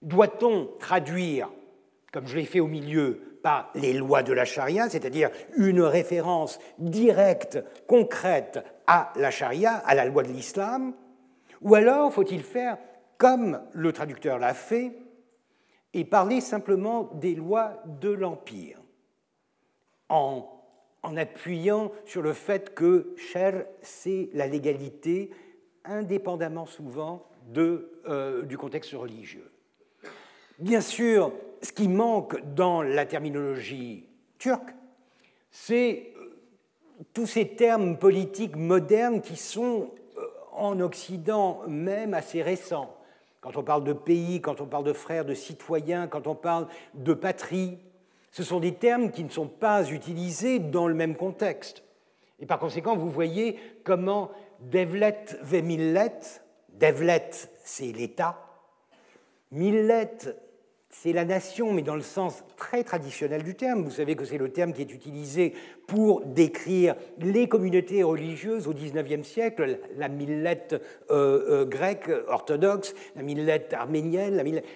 [0.00, 1.50] doit-on traduire,
[2.12, 6.58] comme je l'ai fait au milieu, par les lois de la charia, c'est-à-dire une référence
[6.78, 10.94] directe, concrète à la charia, à la loi de l'islam,
[11.60, 12.78] ou alors faut-il faire
[13.18, 14.92] comme le traducteur l'a fait
[15.94, 18.80] et parler simplement des lois de l'Empire,
[20.08, 20.48] en,
[21.02, 25.30] appuyant sur le fait que cher, c'est la légalité,
[25.84, 29.51] indépendamment souvent euh, du contexte religieux.
[30.62, 34.06] Bien sûr, ce qui manque dans la terminologie
[34.38, 34.72] turque,
[35.50, 36.38] c'est euh,
[37.12, 40.20] tous ces termes politiques modernes qui sont euh,
[40.52, 42.96] en Occident même assez récents.
[43.40, 46.68] Quand on parle de pays, quand on parle de frères, de citoyens, quand on parle
[46.94, 47.80] de patrie,
[48.30, 51.82] ce sont des termes qui ne sont pas utilisés dans le même contexte.
[52.38, 56.20] Et par conséquent, vous voyez comment Devlet ve Millet,
[56.68, 57.30] Devlet
[57.64, 58.38] c'est l'État,
[59.50, 60.08] Millet
[60.92, 63.82] c'est la nation, mais dans le sens très traditionnel du terme.
[63.82, 65.54] Vous savez que c'est le terme qui est utilisé
[65.86, 70.80] pour décrire les communautés religieuses au XIXe siècle, la millette
[71.10, 74.36] euh, euh, grecque orthodoxe, la millette arménienne.
[74.36, 74.66] La millette...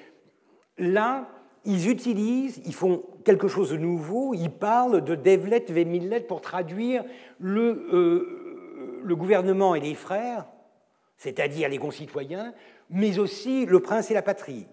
[0.79, 1.29] Là,
[1.67, 6.41] ils utilisent, ils font quelque chose de nouveau, ils parlent de Devlet ve millet pour
[6.41, 7.05] traduire
[7.39, 10.47] le, euh, le gouvernement et les frères,
[11.19, 12.55] c'est-à-dire les concitoyens,
[12.89, 14.67] mais aussi le prince et la patrie.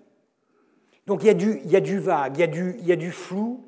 [1.05, 1.33] Donc il y a
[1.81, 3.63] du, vague, il y a du, flou,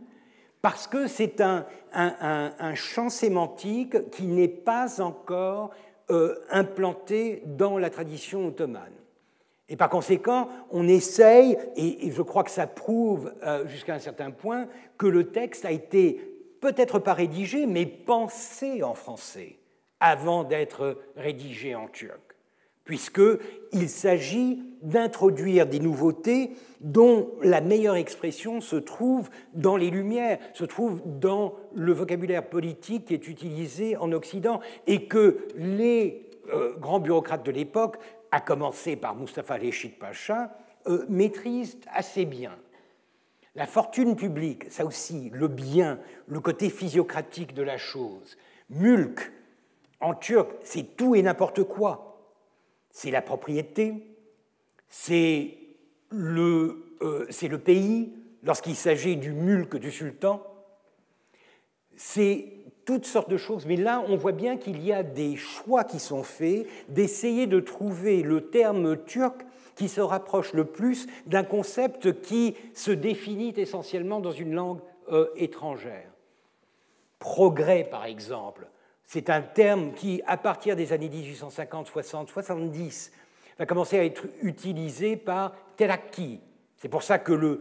[0.62, 1.66] parce que c'est un,
[2.76, 5.72] champ sémantique qui n'est pas encore
[6.12, 8.94] euh, implanté dans la tradition ottomane.
[9.68, 14.32] Et par conséquent, on essaye, et, je crois que ça prouve euh, jusqu'à un certain
[14.32, 14.68] point,
[14.98, 16.22] que le texte a été
[16.62, 19.58] peut-être pas rédigé, mais pensé en français
[20.00, 22.25] avant d'être rédigé en turc
[22.86, 30.64] puisqu'il s'agit d'introduire des nouveautés dont la meilleure expression se trouve dans les Lumières, se
[30.64, 37.00] trouve dans le vocabulaire politique qui est utilisé en Occident, et que les euh, grands
[37.00, 37.98] bureaucrates de l'époque,
[38.32, 40.56] à commencer par Mustafa Reshid Pacha,
[40.88, 42.52] euh, maîtrisent assez bien.
[43.56, 48.38] La fortune publique, ça aussi, le bien, le côté physiocratique de la chose.
[48.70, 49.32] Mulk,
[50.02, 52.05] en turc, c'est tout et n'importe quoi
[52.96, 53.94] c'est la propriété,
[54.88, 55.58] c'est
[56.12, 60.42] le, euh, le, pays, lorsqu'il s'agit du mulk du sultan,
[61.98, 62.54] c'est
[62.86, 63.66] toutes sortes de choses.
[63.66, 67.60] Mais là, on voit bien qu'il y a des choix qui sont faits d'essayer de
[67.60, 74.22] trouver le terme turc qui se rapproche le plus d'un concept qui se définit essentiellement
[74.22, 74.80] dans une langue
[75.12, 76.10] euh, étrangère.
[77.20, 78.70] Progrès, par exemple,
[79.06, 83.12] c'est un terme qui, à partir des années 1850, 60, 70,
[83.60, 86.42] va commencer à être utilisé par Teraki.
[86.78, 87.60] C'est pour ça que le,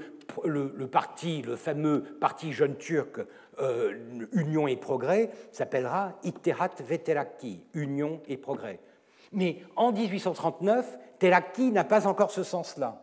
[0.86, 3.20] parti, le fameux parti jeune turc
[3.61, 8.80] euh, Union et Progrès, s'appellera Ittehat Veteraki, Union et Progrès.
[9.32, 13.03] Mais en 1839, Teraki n'a pas encore ce sens-là.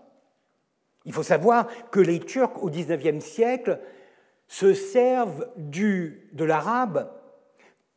[1.05, 3.79] Il faut savoir que les Turcs au XIXe siècle
[4.47, 7.09] se servent du, de l'arabe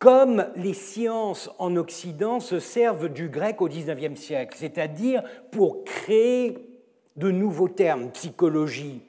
[0.04, 6.58] comme les sciences en Occident se servent du grec au XIXe siècle, c'est-à-dire pour créer
[7.16, 9.00] de nouveaux termes, psychologie.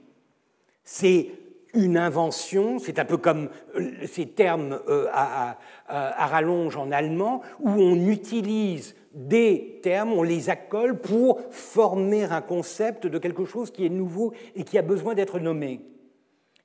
[0.85, 1.31] C'est
[1.73, 5.57] une invention, c'est un peu comme euh, ces termes euh, à,
[5.89, 13.05] rallonge en allemand, où on utilise des termes, on les accole pour former un concept
[13.05, 15.81] de quelque chose qui est nouveau et qui a besoin d'être nommé.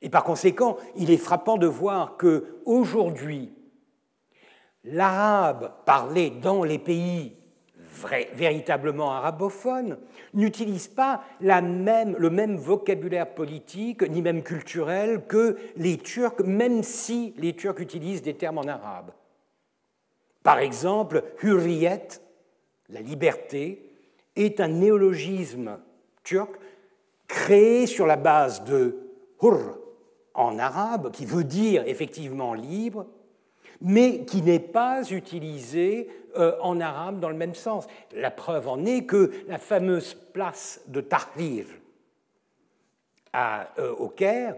[0.03, 3.51] Et par conséquent, il est frappant de voir que aujourd'hui,
[4.85, 7.37] L'arabe parlé dans les pays
[8.35, 9.99] véritablement arabophones
[10.33, 17.55] n'utilisent pas le même vocabulaire politique, ni même culturel que les Turcs, même si les
[17.55, 19.13] Turcs utilisent des termes en arabe.
[20.43, 22.09] Par exemple, hurriyet,
[22.89, 23.93] la liberté,
[24.37, 25.79] est un néologisme
[26.23, 26.55] turc
[27.29, 28.97] créé sur la base de
[29.43, 29.77] hur
[30.33, 33.07] en arabe, qui veut dire effectivement libre,
[33.81, 37.87] mais qui n'est pas utilisé euh, en arabe dans le même sens.
[38.15, 41.67] La preuve en est que la fameuse place de Tahrir
[43.35, 44.57] euh, au Caire,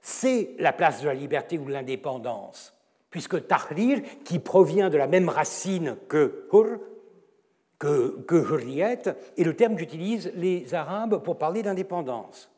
[0.00, 2.74] c'est la place de la liberté ou de l'indépendance,
[3.10, 6.80] puisque Tahrir, qui provient de la même racine que Hur,
[7.78, 9.02] que, que Hurriyet,
[9.36, 12.50] est le terme qu'utilisent les Arabes pour parler d'indépendance.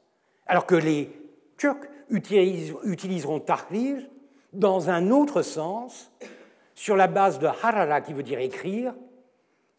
[0.46, 1.10] Alors que les
[1.56, 4.02] Turcs utiliseront Tahrir
[4.54, 6.10] dans un autre sens,
[6.74, 8.94] sur la base de harara, qui veut dire écrire,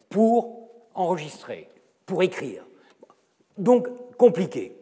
[0.08, 1.68] pour enregistrer,
[2.06, 2.66] pour écrire.
[3.58, 4.76] Donc, compliqué.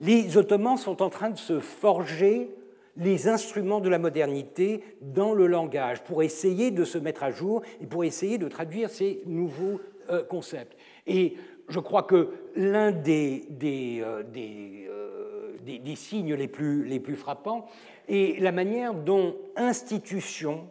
[0.00, 2.54] Les Ottomans sont en train de se forger
[2.96, 7.62] les instruments de la modernité dans le langage pour essayer de se mettre à jour
[7.80, 9.80] et pour essayer de traduire ces nouveaux
[10.10, 10.76] euh, concepts.
[11.06, 11.36] Et
[11.68, 17.16] je crois que l'un des, des, euh, euh, des, des, signes les plus, les plus
[17.16, 17.66] frappants
[18.08, 20.68] est la manière dont institution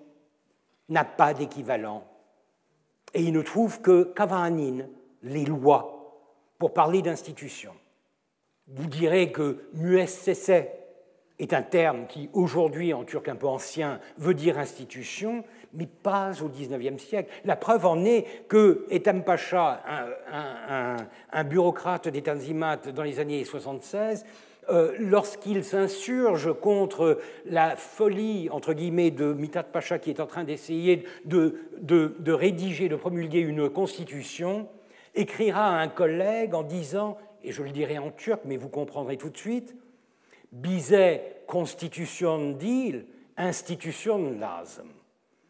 [0.89, 2.05] n'a pas d'équivalent.
[3.13, 4.87] Et il ne trouve que Kavanin,
[5.23, 5.93] les lois,
[6.57, 7.73] pour parler d'institution.
[8.67, 10.67] Vous direz que muessese
[11.39, 16.41] est un terme qui, aujourd'hui, en turc un peu ancien, veut dire institution, mais pas
[16.41, 17.31] au XIXe siècle.
[17.43, 19.83] La preuve en est que Etam Pacha,
[20.31, 20.97] un,
[21.31, 24.25] un bureaucrate des Tanzimat dans les années 76,
[24.69, 30.43] euh, lorsqu'il s'insurge contre la folie, entre guillemets, de Mitat Pacha qui est en train
[30.43, 34.67] d'essayer de, de, rédiger, de promulguer une constitution,
[35.15, 39.17] écrira à un collègue en disant, et je le dirai en turc, mais vous comprendrez
[39.17, 39.75] tout de suite,
[40.51, 43.05] Bize constitution deal,
[43.37, 44.87] institution lazım.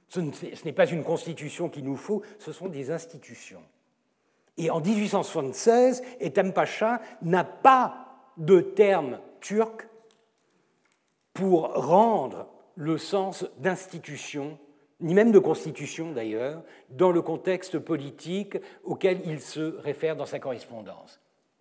[0.07, 0.19] Ce
[0.65, 3.63] n'est pas une constitution qu'il nous faut, ce sont des institutions.
[4.57, 8.02] Et en 1876, Etem Pacha n'a pas
[8.37, 9.87] de termes turcs
[11.33, 14.57] pour rendre le sens d'institution,
[14.99, 20.39] ni même de constitution d'ailleurs, dans le contexte politique auquel il se réfère dans sa
[20.39, 21.19] correspondance.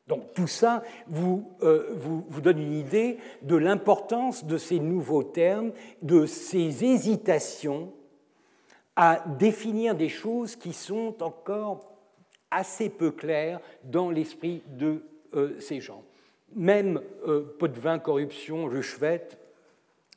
[0.09, 5.73] Donc tout ça vous, euh, vous, donne une idée de l'importance de ces nouveaux termes,
[6.03, 7.93] de ces hésitations
[8.97, 11.93] à définir des choses qui sont encore
[12.51, 15.03] assez peu claires dans l'esprit de
[15.35, 16.03] euh, ces gens
[16.55, 19.29] même euh, pot de vin, corruption, ruchvet,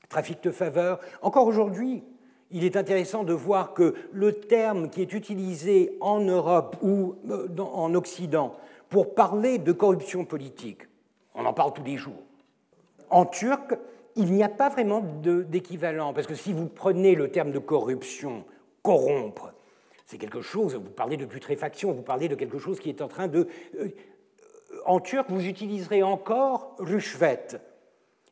[0.10, 1.00] trafic de faveur.
[1.22, 2.04] Encore aujourd'hui,
[2.52, 7.48] il est intéressant de voir que le terme qui est utilisé en Europe ou euh,
[7.58, 8.56] en Occident
[8.90, 10.84] pour parler de corruption politique,
[11.34, 12.24] on en parle tous les jours.
[13.10, 13.76] En turc,
[14.16, 18.46] il n'y a pas vraiment d'équivalent, parce que si vous prenez le terme de corruption,
[18.82, 19.52] corrompre,
[20.06, 23.08] c'est quelque chose, vous parlez de putréfaction, vous parlez de quelque chose qui est en
[23.08, 23.48] train de...
[23.80, 23.90] Euh,
[24.86, 27.48] en turc, vous utiliserez encore rushvet.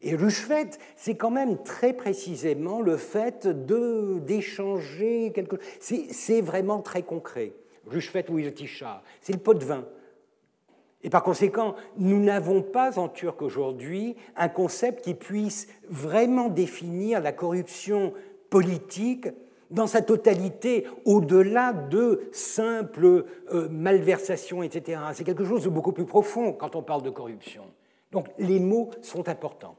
[0.02, 6.06] Et rushvet, c'est quand même très précisément le fait d'échanger quelque chose.
[6.12, 7.54] C'est vraiment très concret.
[7.88, 9.86] Rushvet ou irtisha, c'est le pot de vin.
[11.04, 17.20] Et par conséquent, nous n'avons pas en turc aujourd'hui un concept qui puisse vraiment définir
[17.20, 18.14] la corruption
[18.50, 19.28] politique
[19.74, 25.02] dans sa totalité, au-delà de simples euh, malversations, etc.
[25.14, 27.64] C'est quelque chose de beaucoup plus profond quand on parle de corruption.
[28.12, 29.76] Donc les mots sont importants.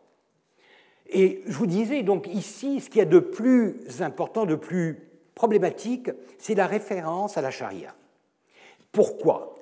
[1.06, 5.08] Et je vous disais, donc ici, ce qu'il y a de plus important, de plus
[5.34, 7.94] problématique, c'est la référence à la charia.
[8.90, 9.54] Pourquoi?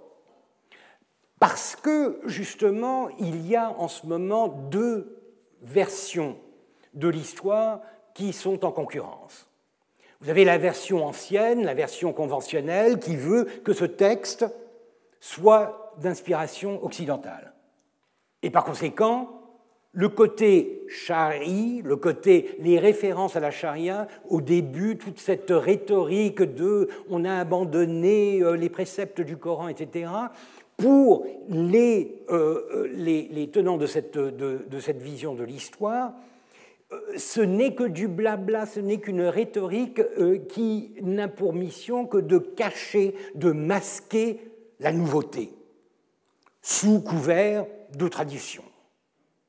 [1.39, 5.19] Parce que, justement, il y a en ce moment deux
[5.61, 6.37] versions
[6.95, 7.81] de l'histoire
[8.15, 9.52] qui sont en concurrence.
[10.23, 14.47] Vous avez la version ancienne, la version conventionnelle, qui veut que ce texte
[15.19, 17.53] soit d'inspiration occidentale.
[18.43, 19.43] Et par conséquent,
[19.91, 26.43] le côté chari, le côté les références à la charia, au début, toute cette rhétorique
[26.43, 30.09] de on a abandonné euh, les préceptes du Coran, etc.,
[30.77, 36.13] pour les, euh, euh, les, tenants de cette, de cette vision de l'histoire,
[37.17, 42.19] ce n'est que du blabla, ce n'est qu'une rhétorique euh, qui n'a pour mission que
[42.19, 44.41] de cacher, de masquer
[44.81, 45.53] la nouveauté,
[46.61, 47.67] sous couvert
[47.97, 48.63] de tradition.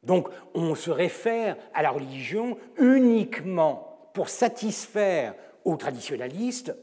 [0.04, 5.34] Donc on se réfère à la religion uniquement pour satisfaire
[5.64, 6.76] aux traditionalistes,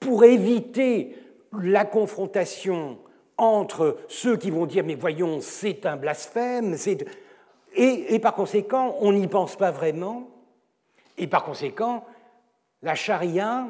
[0.00, 1.16] pour éviter
[1.60, 2.98] la confrontation
[3.36, 6.76] entre ceux qui vont dire mais voyons, c'est un blasphème,
[7.74, 10.28] et, par conséquent, on n'y pense pas vraiment,
[11.18, 12.04] et par conséquent,
[12.82, 13.66] la charia,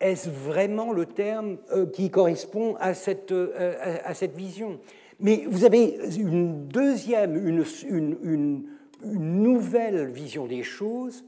[0.00, 4.02] est-ce vraiment le terme euh, qui correspond à cette, euh,
[4.34, 4.80] vision?
[5.20, 8.64] Mais vous avez une deuxième, une,
[9.04, 11.24] nouvelle vision des choses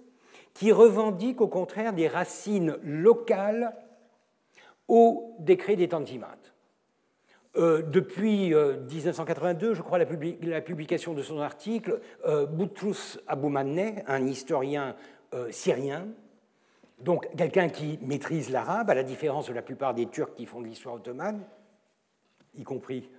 [0.52, 3.74] qui revendique au contraire des racines locales
[4.86, 6.36] au décret des Tanzimat.
[7.56, 14.26] Euh, depuis 1982, euh, je crois, la, publication de son article, euh, Boutrous Aboumaneh, un
[14.26, 14.96] historien
[15.34, 16.08] euh, syrien,
[16.98, 20.60] donc quelqu'un qui maîtrise l'arabe, à la différence de la plupart des Turcs qui font
[20.60, 21.42] de l'histoire ottomane,
[22.54, 23.10] y compris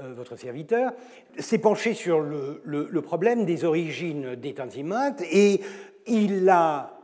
[0.00, 0.92] votre serviteur,
[1.38, 5.60] s'est penché sur le, le, problème des origines des Tanzimat et
[6.08, 6.98] il a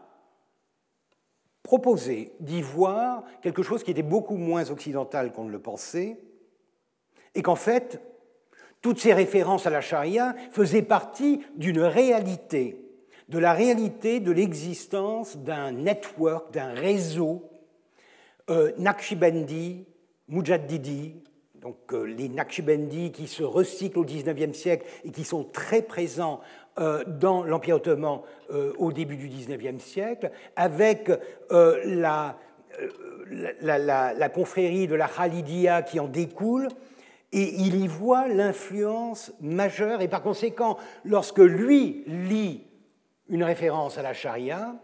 [1.62, 6.18] proposé d'y voir quelque chose qui était beaucoup moins occidental qu'on ne le pensait,
[7.34, 8.00] et qu'en fait,
[8.82, 12.84] toutes ces références à la charia faisaient partie d'une réalité,
[13.28, 17.50] de la réalité de l'existence d'un network, d'un réseau
[18.48, 18.72] euh,
[20.28, 21.16] Mujaddidi,
[21.60, 26.40] donc euh, les Naqshbandi qui se recyclent au XIXe siècle et qui sont très présents
[26.78, 28.20] euh, dans l'Empire ottoman
[28.50, 31.10] euh, au début du XIXe siècle, avec
[31.50, 32.36] la,
[33.60, 36.68] la, confrérie de la Khalidia qui en découle,
[37.32, 42.66] et il y voit l'influence majeure, et par conséquent, lorsque lui lit
[43.28, 44.74] une référence à la charia,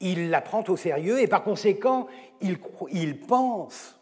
[0.00, 2.08] il la prend au sérieux, et par conséquent,
[2.40, 4.00] il, pense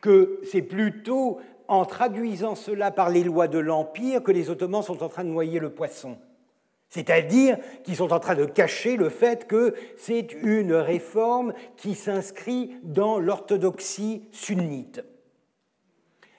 [0.00, 5.02] que c'est plutôt en traduisant cela par les lois de l'Empire que les Ottomans sont
[5.02, 6.18] en train de noyer le poisson.
[6.88, 12.76] C'est-à-dire qu'ils sont en train de cacher le fait que c'est une réforme qui s'inscrit
[12.82, 15.02] dans l'orthodoxie sunnite.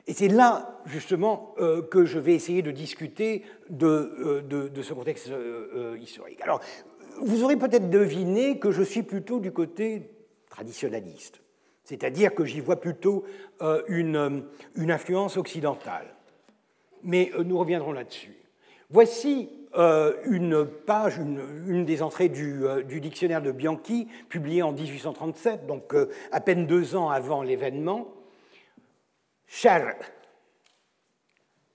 [0.06, 5.30] Et c'est là, justement, euh, que je vais essayer de discuter de, euh, ce contexte
[5.30, 6.42] euh, historique.
[6.42, 6.60] Alors,
[7.22, 10.10] vous aurez peut-être deviné que je suis plutôt du côté
[10.50, 11.42] traditionnaliste.
[11.86, 13.26] C'est-à-dire que j'y vois plutôt
[13.88, 14.46] une,
[14.90, 16.16] influence occidentale.
[17.04, 18.38] Mais nous reviendrons là-dessus.
[18.90, 19.50] Voici
[20.26, 25.94] une page, une, des entrées du, dictionnaire de Bianchi, publié en 1837, donc
[26.32, 28.08] à peine deux ans avant l'événement.
[29.56, 29.96] Cher,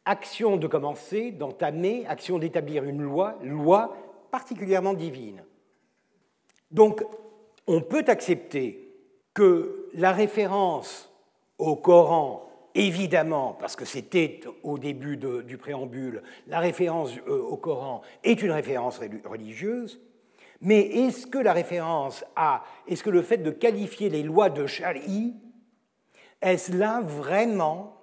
[0.05, 3.97] action de commencer, d'entamer, action d'établir une loi, loi
[4.33, 5.45] particulièrement divine.
[6.73, 7.05] Donc,
[7.69, 8.93] on peut accepter
[9.33, 11.09] que la référence
[11.57, 18.03] au Coran, évidemment, parce que c'était au début du préambule, la référence euh, au Coran
[18.25, 20.01] est une référence religieuse,
[20.61, 24.67] mais est-ce que la référence à, est-ce que le fait de qualifier les lois de
[24.67, 25.37] Shari,
[26.40, 27.94] est-ce là vraiment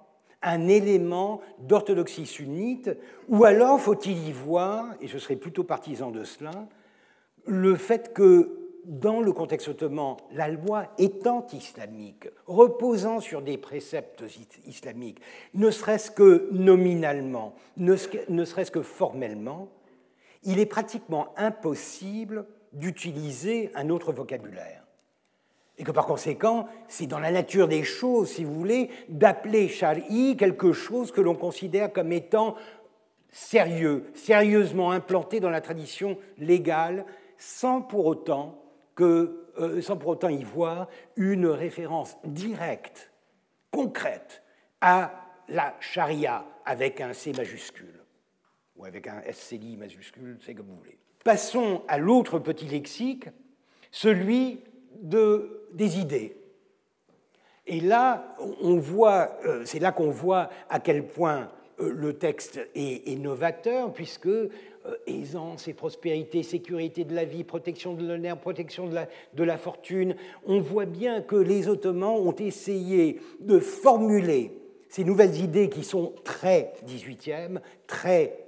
[0.42, 2.90] un élément d'orthodoxie sunnite,
[3.28, 6.68] ou alors faut-il y voir, et je serais plutôt partisan de cela,
[7.46, 14.22] le fait que dans le contexte ottoman, la loi étant islamique, reposant sur des préceptes
[14.64, 15.20] islamiques,
[15.54, 19.68] ne serait-ce que nominalement, ne serait-ce que formellement,
[20.44, 24.85] il est pratiquement impossible d'utiliser un autre vocabulaire.
[25.78, 30.36] Et que par conséquent, c'est dans la nature des choses, si vous voulez, d'appeler shari
[30.36, 32.56] quelque chose que l'on considère comme étant
[33.30, 37.04] sérieux, sérieusement implanté dans la tradition légale,
[37.36, 38.62] sans pour autant
[38.94, 43.12] que, euh, sans pour autant y voir une référence directe,
[43.70, 44.42] concrète,
[44.80, 45.12] à
[45.48, 48.02] la charia avec un C majuscule,
[48.76, 50.98] ou avec un SCI majuscule, c'est comme vous voulez.
[51.24, 53.28] Passons à l'autre petit lexique,
[53.90, 54.60] celui
[55.02, 56.36] de, des idées.
[57.66, 61.50] Et là, on voit, euh, c'est là qu'on voit à quel point
[61.80, 64.48] euh, le texte est, novateur, puisque euh,
[65.06, 70.14] aisance et prospérité, sécurité de la vie, protection de l'honneur, protection de la, fortune,
[70.46, 74.52] on voit bien que les Ottomans ont essayé de formuler
[74.88, 77.58] ces nouvelles idées qui sont très 18e,
[77.88, 78.38] très,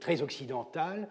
[0.00, 1.08] très occidentales,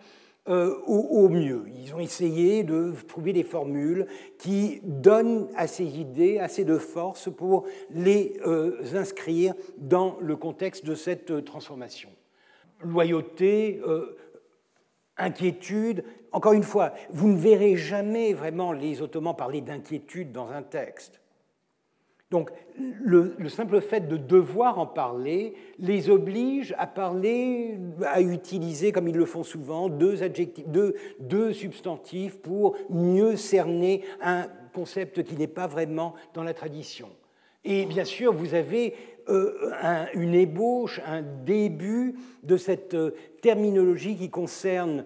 [0.48, 1.66] euh, au, mieux.
[1.76, 4.08] Ils ont essayé de trouver des formules
[4.40, 10.86] qui donnent à ces idées assez de force pour les euh, inscrire dans le contexte
[10.86, 12.10] de cette euh, transformation.
[12.82, 13.82] Loyauté,
[15.18, 16.06] inquiétude.
[16.32, 21.19] Encore une fois, vous ne verrez jamais vraiment les Ottomans parler d'inquiétude dans un texte.
[22.32, 29.08] Donc le, simple fait de devoir en parler les oblige à parler, à utiliser, comme
[29.08, 35.48] ils le font souvent, deux, adjectifs, deux, substantifs pour mieux cerner un concept qui n'est
[35.48, 37.10] pas vraiment dans la tradition.
[37.66, 38.94] Et bien sûr, vous avez
[40.14, 42.96] une ébauche, un début de cette
[43.42, 45.06] terminologie qui concerne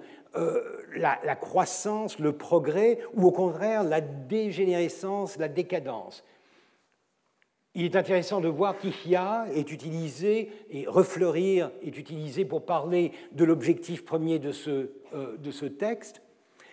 [0.96, 6.24] la, croissance, le progrès, ou au contraire la dégénérescence, la décadence.
[7.76, 13.44] Il est intéressant de voir qu'Ihya est utilisé, et refleurir est utilisé pour parler de
[13.44, 16.22] l'objectif premier de ce, euh, de ce texte,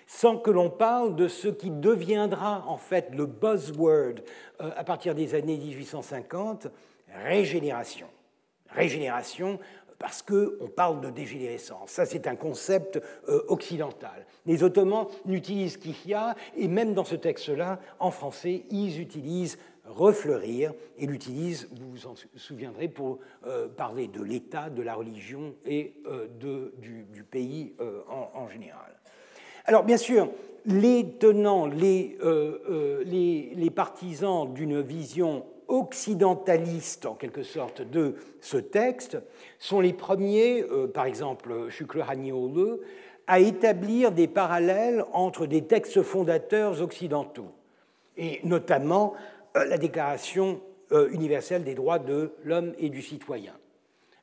[0.06, 4.16] sans que l'on parle de ce qui deviendra en fait le buzzword
[4.60, 6.66] euh, à partir des années 1850,
[7.24, 8.08] régénération.
[8.68, 9.58] Régénération
[10.00, 11.90] parce qu'on parle de dégénérescence.
[11.90, 14.26] Ça, c'est un concept euh, occidental.
[14.46, 19.58] Les Ottomans n'utilisent qu'Ihya, et même dans ce texte-là, en français, ils utilisent
[19.90, 25.54] refleurir et l'utilisent, vous vous en souviendrez, pour euh, parler de l'État, de la religion
[25.66, 27.74] et euh, de, du, pays
[28.08, 28.98] en, général.
[29.66, 30.30] Alors, bien sûr,
[30.66, 32.18] les tenants, les,
[33.04, 39.18] les, partisans d'une vision occidentaliste, en quelque sorte, de ce texte
[39.58, 42.80] sont les premiers, euh, par exemple Shukle Haniolu,
[43.26, 47.52] à établir des parallèles entre des textes fondateurs occidentaux,
[48.16, 50.60] et notamment euh, la Déclaration
[50.92, 53.54] euh, universelle des droits de l'homme et du citoyen.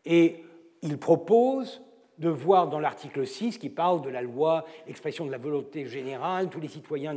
[0.05, 0.43] Et
[0.81, 1.81] il propose
[2.17, 6.49] de voir dans l'article 6, qui parle de la loi, expression de la volonté générale,
[6.49, 7.15] tous les citoyens,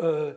[0.00, 0.34] euh,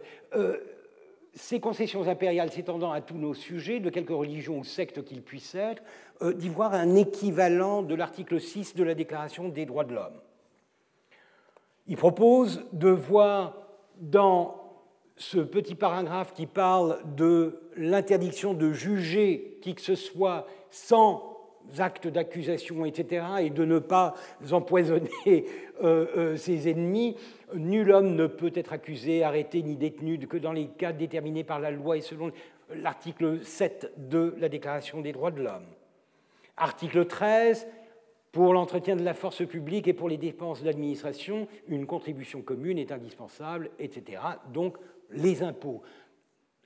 [1.36, 5.56] ces concessions impériales s'étendant à tous nos sujets, de quelque religion ou secte qu'ils puissent
[5.56, 5.84] être,
[6.22, 10.20] euh, d'y voir un équivalent de l'article 6 de la Déclaration des droits de l'homme.
[11.88, 13.58] Il propose de voir
[13.98, 14.65] dans
[15.18, 21.36] ce petit paragraphe qui parle de l'interdiction de juger qui que ce soit sans
[21.80, 24.14] actes d'accusation, etc., et de ne pas
[24.52, 25.10] empoisonner
[25.84, 27.16] euh, euh, ses ennemis,
[27.56, 31.60] nul homme ne peut être accusé, arrêté ni détenu que dans les cas déterminés par
[31.60, 32.32] la loi et selon
[32.74, 35.66] l'article 7 de la Déclaration des droits de l'homme.
[36.58, 37.68] Article 13,
[38.32, 42.92] pour l'entretien de la force publique et pour les dépenses d'administration, une contribution commune est
[42.92, 44.22] indispensable, etc.
[44.54, 44.78] Donc
[45.12, 45.82] les impôts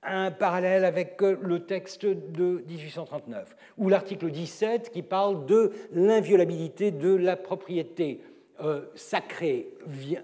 [0.04, 6.92] un parallèle avec euh, le texte de 1839, ou l'article 17 qui parle de l'inviolabilité
[6.92, 8.22] de la propriété
[8.62, 9.70] euh, sacrée,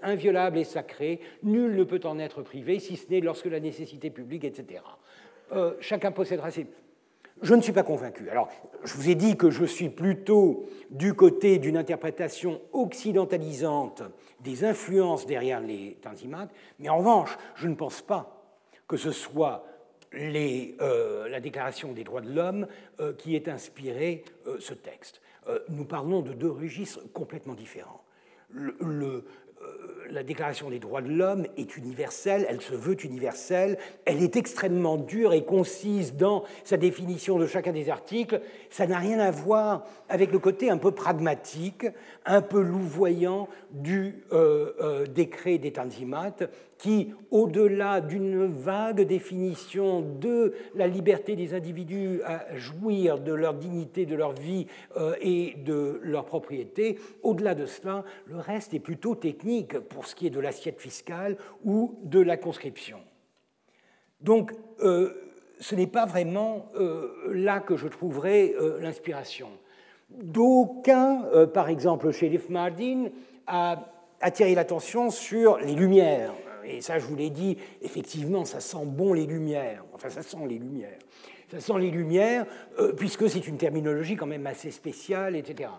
[0.02, 4.10] inviolable et sacrée, nul ne peut en être privé, si ce n'est lorsque la nécessité
[4.10, 4.82] publique, etc.
[5.52, 6.66] Euh, chacun possédera ses...
[7.42, 8.30] Je ne suis pas convaincu.
[8.30, 8.48] Alors,
[8.84, 14.02] je vous ai dit que je suis plutôt du côté d'une interprétation occidentalisante
[14.40, 18.42] des influences derrière les tanzimates, mais en revanche, je ne pense pas
[18.88, 19.66] que ce soit
[20.14, 22.66] euh, la Déclaration des droits de l'homme
[23.00, 25.20] euh, qui ait inspiré euh, ce texte.
[25.68, 28.02] nous parlons de deux registres complètement différents.
[30.10, 34.96] La Déclaration des droits de l'homme est universelle, elle se veut universelle, elle est extrêmement
[34.96, 38.40] dure et concise dans sa définition de chacun des articles.
[38.70, 41.86] Ça n'a rien à voir avec le côté un peu pragmatique,
[42.24, 46.36] un peu louvoyant du euh, euh, décret des Tanzimat,
[46.78, 54.06] qui, au-delà d'une vague définition de la liberté des individus à jouir de leur dignité,
[54.06, 54.66] de leur vie
[54.96, 60.14] euh, et de leur propriété, au-delà de cela, le reste est plutôt technique pour ce
[60.14, 62.98] qui est de l'assiette fiscale ou de la conscription.
[64.20, 65.12] Donc, euh,
[65.58, 69.48] ce n'est pas vraiment euh, là que je trouverai l'inspiration.
[70.10, 73.06] D'aucuns, par exemple chez Mardin,
[73.46, 76.32] a attiré l'attention sur les lumières.
[76.66, 79.84] Et ça, je vous l'ai dit, effectivement, ça sent bon les lumières.
[79.94, 80.98] Enfin, ça sent les lumières.
[81.50, 82.44] Ça sent les lumières,
[82.96, 85.70] puisque c'est une terminologie quand même assez spéciale, etc.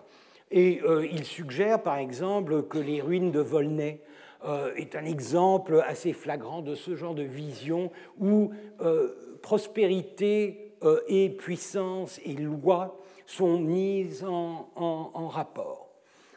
[0.50, 0.80] Et
[1.12, 4.00] il suggère, par exemple, que les ruines de Volnay
[4.44, 7.90] euh, est un exemple assez flagrant de ce genre de vision
[8.20, 15.87] où euh, prospérité euh, et puissance et loi sont mises en rapport.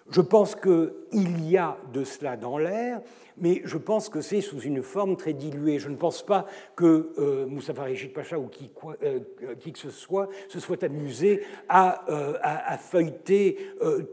[0.10, 3.02] Je pense qu'il y a de cela dans l'air,
[3.38, 5.80] mais je pense que c'est sous une forme très diluée.
[5.80, 6.46] Je ne pense pas
[6.76, 8.72] que euh, Moussa Pacha ou qui,
[9.04, 9.20] euh,
[9.60, 12.34] qui, que ce soit se soit amusé à, euh,
[12.78, 13.58] feuilleter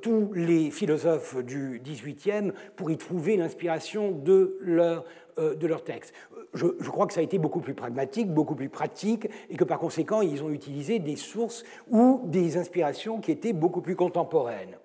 [0.02, 5.04] tous les philosophes du XVIIIe pour y trouver l'inspiration de leur,
[5.36, 6.14] de texte.
[6.54, 9.78] Je, crois que ça a été beaucoup plus pragmatique, beaucoup plus pratique, et que par
[9.78, 14.77] conséquent, ils ont utilisé des sources ou des inspirations qui étaient beaucoup plus contemporaines.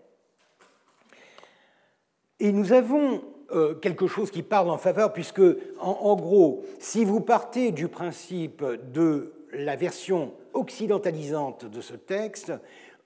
[2.39, 5.41] Et nous avons euh, quelque chose qui parle en faveur, puisque,
[5.80, 12.51] en, gros, si vous partez du principe de la version occidentalisante de ce texte,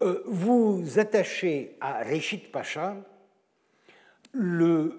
[0.01, 2.95] euh, vous attachez à Reshid Pacha
[4.33, 4.91] la,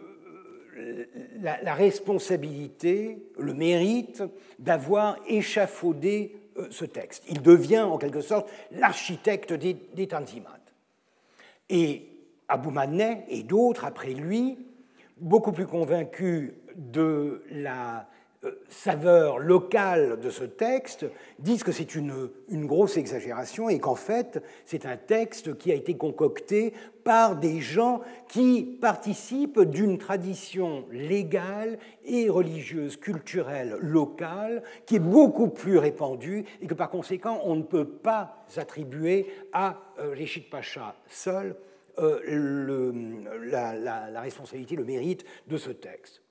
[1.74, 4.22] responsabilité, le mérite
[4.58, 6.36] d'avoir échafaudé
[6.70, 7.24] ce texte.
[7.28, 10.58] Il devient en quelque sorte l'architecte des, des Tanzimat.
[11.68, 12.17] Et
[12.48, 14.58] Abou Manet et d'autres après lui,
[15.18, 18.08] beaucoup plus convaincus de la
[18.44, 21.04] euh, saveur locale de ce texte
[21.40, 22.30] disent que c'est une,
[22.66, 26.72] grosse exagération et qu'en fait c'est un texte qui a été concocté
[27.02, 35.48] par des gens qui participent d'une tradition légale et religieuse, culturelle, locale, qui est beaucoup
[35.48, 40.94] plus répandue et que par conséquent on ne peut pas attribuer à euh, Réchid Pacha
[41.08, 41.56] seul
[41.98, 42.92] le,
[43.50, 46.22] la, responsabilité, le mérite de ce texte.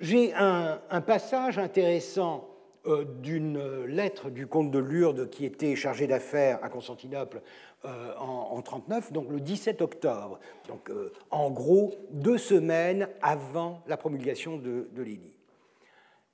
[0.00, 2.48] J'ai un, passage intéressant
[2.86, 7.42] euh, d'une lettre du comte de Lourdes qui était chargé d'affaires à Constantinople
[7.84, 10.38] euh, en 1939, donc le 17 octobre,
[10.68, 15.36] donc euh, en gros deux semaines avant la promulgation de, de l'édit.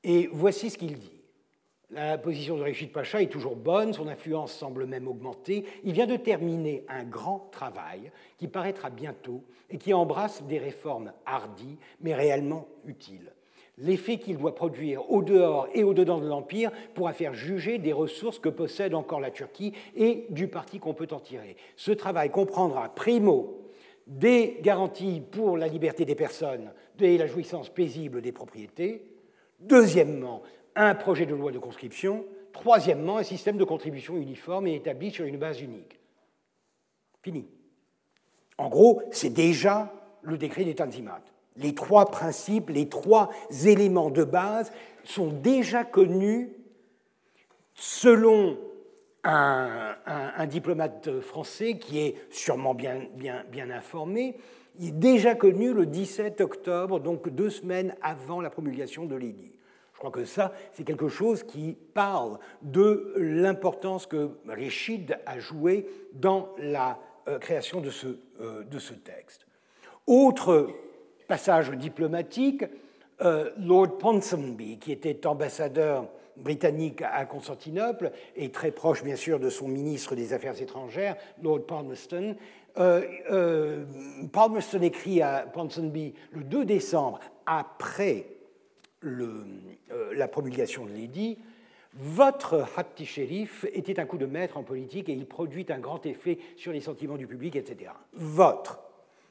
[0.04, 1.15] Et voici ce qu'il dit.
[1.90, 5.64] La position de Rachid Pacha est toujours bonne, son influence semble même augmenter.
[5.84, 11.12] Il vient de terminer un grand travail qui paraîtra bientôt et qui embrasse des réformes
[11.24, 13.32] hardies mais réellement utiles
[13.78, 17.92] l'effet qu'il doit produire au dehors et au dedans de l'Empire pourra faire juger des
[17.92, 21.56] ressources que possède encore la Turquie et du parti qu'on peut en tirer.
[21.76, 23.62] Ce travail comprendra, primo,
[24.06, 29.02] des garanties pour la liberté des personnes et la jouissance paisible des propriétés.
[29.60, 30.42] Deuxièmement,
[30.76, 32.24] un projet de loi de conscription.
[32.52, 35.98] Troisièmement, un système de contribution uniforme et établi sur une base unique.
[37.22, 37.46] Fini.
[38.58, 39.92] En gros, c'est déjà
[40.22, 41.20] le décret des Tanzimat
[41.58, 43.30] les trois principes, les trois
[43.64, 44.72] éléments de base
[45.04, 46.52] sont déjà connus
[47.74, 48.58] selon
[49.24, 54.36] un, diplomate français qui est sûrement bien, bien, bien informé.
[54.78, 59.55] Il est déjà connu le 17 octobre, donc deux semaines avant la promulgation de l'édit.
[59.96, 65.86] Je crois que ça, c'est quelque chose qui parle de l'importance que Rishid a joué
[66.12, 66.98] dans la
[67.28, 68.08] euh, création de ce,
[68.42, 69.46] euh, de ce texte.
[70.06, 70.68] Autre
[71.26, 72.66] passage diplomatique,
[73.22, 79.48] euh, Lord Ponsonby, qui était ambassadeur britannique à Constantinople et très proche bien sûr de
[79.48, 82.36] son ministre des Affaires étrangères, Lord Palmerston,
[82.74, 88.35] Palmerston écrit à Ponsonby le 2 décembre, après
[89.02, 91.38] la promulgation de l'édit,
[91.98, 96.04] votre Hatti Sherif était un coup de maître en politique et il produit un grand
[96.04, 97.90] effet sur les sentiments du public, etc.
[98.12, 98.80] Votre.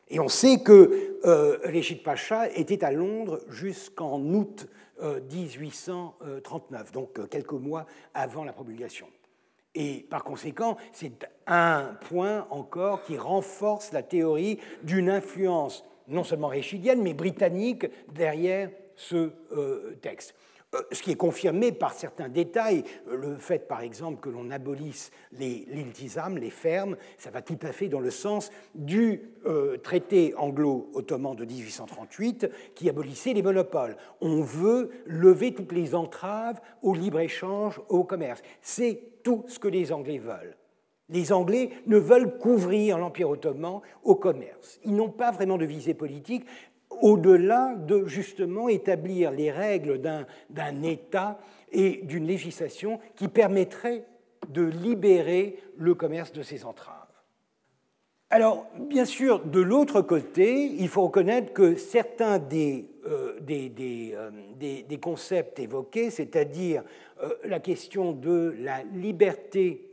[0.09, 4.67] Et on sait que euh, Réchid Pacha était à Londres jusqu'en août
[5.01, 9.07] 1839, euh, donc euh, quelques mois avant la promulgation.
[9.75, 16.47] Et par conséquent, c'est un point encore qui renforce la théorie d'une influence non seulement
[16.47, 19.31] réchidienne, mais britannique derrière ce
[20.01, 20.35] texte.
[20.75, 24.51] Euh, ce qui est confirmé par certains détails, euh, le fait par exemple que l'on
[24.51, 29.77] abolisse les l'iltizam, les fermes, ça va tout à fait dans le sens du euh,
[29.77, 33.95] traité anglo-ottoman de 1838 qui abolissait les monopoles.
[34.21, 38.41] On veut lever toutes les entraves au libre-échange, au commerce.
[38.61, 40.57] C'est tout ce que les Anglais veulent.
[41.09, 44.79] Les Anglais ne veulent qu'ouvrir l'Empire ottoman au commerce.
[44.83, 46.45] Ils n'ont pas vraiment de visée politique,
[47.01, 51.39] au-delà de justement établir les règles d'un État
[51.71, 54.05] et d'une législation qui permettrait
[54.49, 57.05] de libérer le commerce de ces entraves.
[58.31, 65.59] Alors, bien sûr, de l'autre côté, il faut reconnaître que certains des, euh, euh, concepts
[65.59, 66.83] évoqués, c'est-à-dire
[67.21, 69.91] euh, la question de la liberté,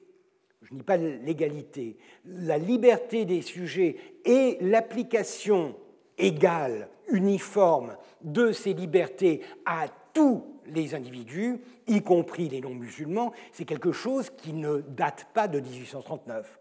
[0.62, 5.76] je ne dis pas l'égalité, la liberté des sujets et l'application
[6.18, 13.93] égale, uniforme de ces libertés à tous les individus, y compris les non-musulmans, c'est quelque
[13.93, 16.59] chose qui ne date pas de 1839.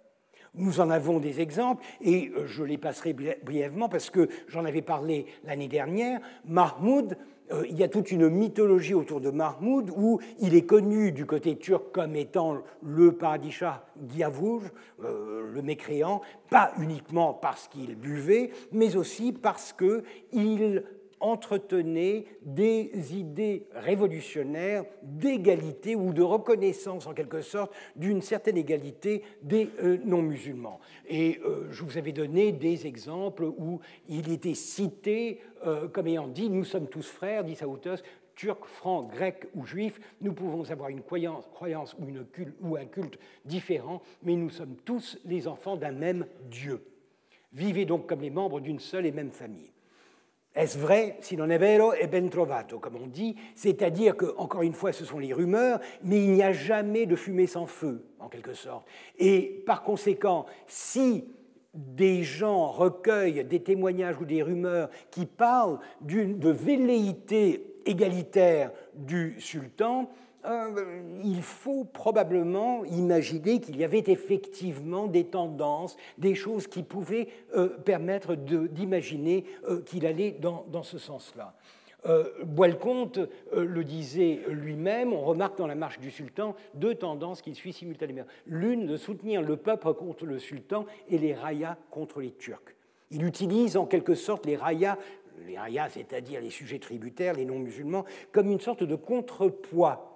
[0.53, 4.81] Nous en avons des exemples et euh, je les passerai brièvement parce que j'en avais
[4.81, 6.19] parlé l'année dernière.
[6.45, 7.17] Mahmoud
[7.51, 11.25] euh, il y a toute une mythologie autour de Mahmoud où il est connu du
[11.25, 14.63] côté turc comme étant le paradisha Giavouj,
[15.03, 20.83] euh, le mécréant, pas uniquement parce qu'il buvait, mais aussi parce qu'il
[21.21, 29.69] entretenait des idées révolutionnaires d'égalité ou de reconnaissance en quelque sorte d'une certaine égalité des
[29.83, 30.79] euh, non-musulmans.
[31.07, 33.79] Et euh, je vous avais donné des exemples où
[34.09, 38.01] il était cité euh, comme ayant dit Nous sommes tous frères, dit Saoutos,
[38.35, 41.45] turcs, francs, grecs ou juifs, nous pouvons avoir une croyance,
[42.61, 46.83] ou un culte différent, mais nous sommes tous les enfants d'un même Dieu.
[47.53, 49.71] Vivez donc comme les membres d'une seule et même famille.
[50.53, 53.35] Est-ce vrai Si non è vero, è ben trovato, comme on dit.
[53.55, 57.15] C'est-à-dire que, encore une fois, ce sont les rumeurs, mais il n'y a jamais de
[57.15, 58.85] fumée sans feu, en quelque sorte.
[59.17, 61.25] Et par conséquent, si
[61.73, 70.09] des gens recueillent des témoignages ou des rumeurs qui parlent de velléité égalitaire du sultan,
[70.45, 77.27] euh, il faut probablement imaginer qu'il y avait effectivement des tendances, des choses qui pouvaient
[77.55, 81.55] euh, permettre d'imaginer euh, qu'il allait dans, ce sens-là.
[82.43, 83.19] Boilconte
[83.55, 88.23] le disait lui-même, on remarque dans la marche du sultan deux tendances qui suivent simultanément.
[88.47, 92.75] L'une de soutenir le peuple contre le sultan et les rayas contre les Turcs.
[93.11, 94.97] Il utilise en quelque sorte les rayas
[95.45, 100.10] les rayas, c'est-à-dire les sujets tributaires, les non-musulmans, comme une sorte de contrepoids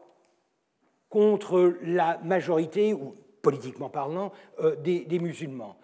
[1.10, 5.78] contre la majorité, ou politiquement parlant, euh, des, musulmans.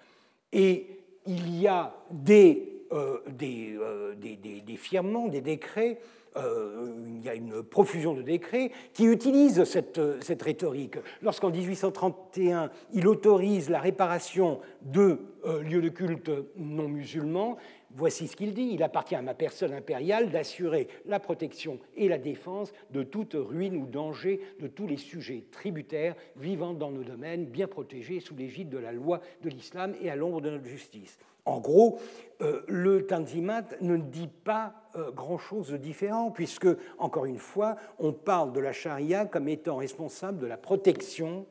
[0.51, 0.87] Et
[1.27, 5.99] il y a des, euh, euh, des, des, firmements, des décrets,
[6.37, 10.95] il y a une profusion de décrets qui utilisent cette, cette rhétorique.
[11.21, 15.19] Lorsqu'en 1831, il autorise la réparation de
[15.61, 17.57] lieux de culte non musulmans,
[17.93, 18.69] Voici ce qu'il dit.
[18.73, 23.75] Il appartient à ma personne impériale d'assurer la protection et la défense de toute ruine
[23.75, 28.69] ou danger de tous les sujets tributaires vivant dans nos domaines, bien protégés sous l'égide
[28.69, 31.17] de la loi de l'islam et à l'ombre de notre justice.
[31.45, 31.99] En gros,
[32.41, 36.67] euh, le Tanzimat ne dit pas euh, grand-chose de différent, puisque,
[36.99, 41.47] encore une fois, on parle de la charia comme étant responsable de la protection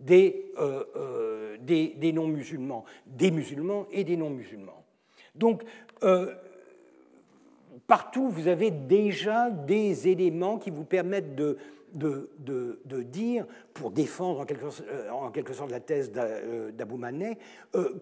[0.00, 4.83] des, euh, des non-musulmans, des musulmans et des non-musulmans.
[5.34, 5.62] Donc,
[6.02, 6.32] euh,
[7.86, 11.58] partout, vous avez déjà des éléments qui vous permettent de,
[13.10, 17.38] dire, pour défendre en quelque, euh, sorte la thèse euh, d'Abou Manet,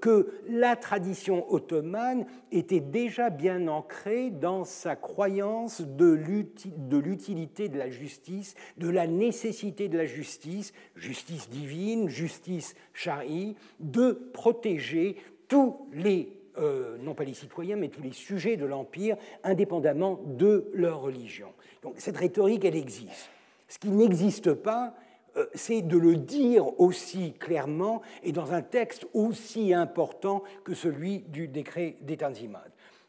[0.00, 7.88] que la tradition ottomane était déjà bien ancrée dans sa croyance de l'utilité de la
[7.88, 15.16] justice, de la nécessité de la justice, justice divine, justice chari, de protéger
[15.48, 20.70] tous les euh, non pas les citoyens, mais tous les sujets de l'Empire, indépendamment de
[20.74, 21.48] leur religion.
[21.82, 23.30] Donc cette rhétorique, elle existe.
[23.68, 24.94] Ce qui n'existe pas,
[25.36, 31.20] euh, c'est de le dire aussi clairement et dans un texte aussi important que celui
[31.20, 32.18] du décret des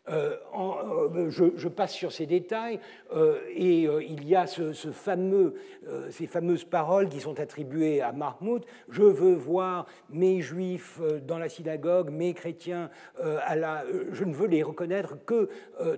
[0.10, 2.78] euh, euh, je, passe sur ces détails
[3.16, 8.66] euh, et il y a ces fameuses paroles qui sont attribuées à Mahmoud.
[8.90, 12.90] Je veux voir mes juifs dans la synagogue, mes chrétiens.
[13.18, 15.50] Je ne veux les reconnaître que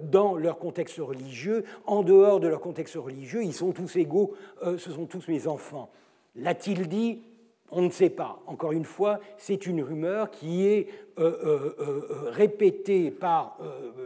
[0.04, 1.64] dans leur contexte religieux.
[1.86, 4.34] En dehors de leur contexte religieux, ils sont tous égaux.
[4.64, 5.90] ce sont tous mes enfants.
[6.36, 7.24] L'a-t-il dit?
[7.72, 8.42] On ne sait pas.
[8.46, 13.58] Encore une fois, c'est une rumeur qui est euh, euh, euh, répétée par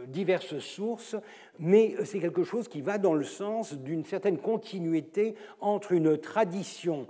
[0.06, 1.16] diverses sources,
[1.58, 7.08] mais c'est quelque chose qui va dans le sens d'une certaine continuité entre une tradition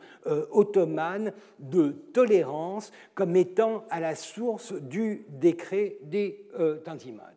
[0.51, 6.47] ottomane de tolérance comme étant à la source du décret des
[6.85, 7.33] Tanzimat.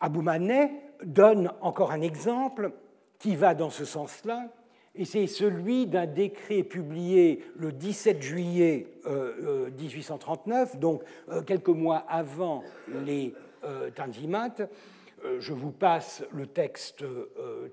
[0.00, 0.72] Abou Manet
[1.04, 2.72] donne encore un exemple
[3.18, 4.50] qui va dans ce sens-là
[4.96, 11.68] et c'est celui d'un décret publié le 17 juillet 1839, euh, euh, donc euh, quelques
[11.68, 12.62] mois avant
[13.04, 13.34] les
[13.94, 14.56] Tanzimat.
[15.38, 17.02] Je vous passe le texte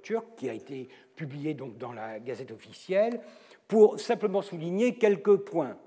[0.04, 3.20] turc qui a été publié dans la Gazette officielle
[3.68, 5.78] pour simplement souligner quelques points.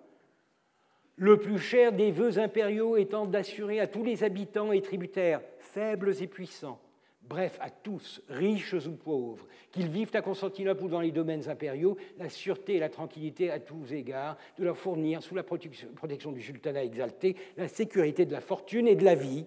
[1.16, 6.12] Le plus cher des vœux impériaux étant d'assurer à tous les habitants et tributaires, faibles
[6.20, 6.78] et puissants,
[7.29, 11.97] bref à tous, riches ou pauvres, qu'ils vivent à Constantinople ou dans les domaines impériaux,
[12.19, 16.43] la sûreté et la tranquillité à tous égards, de leur fournir, sous la protection du
[16.43, 19.47] sultanat exalté, la sécurité de la fortune et de la vie,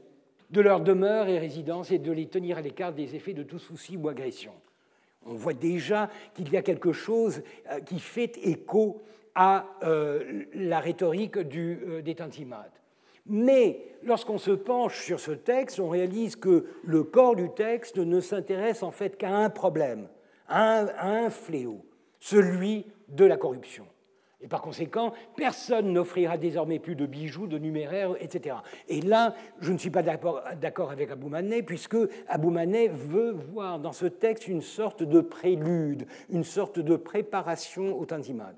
[0.50, 3.60] de leur demeure et résidence, et de les tenir à l'écart des effets de tout
[3.60, 4.54] souci ou agression.
[5.26, 9.02] On voit déjà qu'il y a quelque chose euh, qui fait écho
[9.36, 12.70] à euh, la rhétorique euh, des Tanzimat.
[13.30, 18.20] Mais lorsqu'on se penche sur ce texte, on réalise que le corps du texte ne
[18.20, 20.08] s'intéresse en fait qu'à un problème,
[20.48, 21.86] à un, fléau,
[22.20, 23.86] celui de la corruption.
[24.40, 28.58] Et par conséquent, personne n'offrira désormais plus de bijoux, de numéraires, etc.
[28.88, 31.98] Et là, je ne suis pas d'accord avec Abou Manet, puisque
[32.28, 38.00] Abou Manet veut voir dans ce texte une sorte de prélude, une sorte de préparation
[38.00, 38.54] au Tanzimat.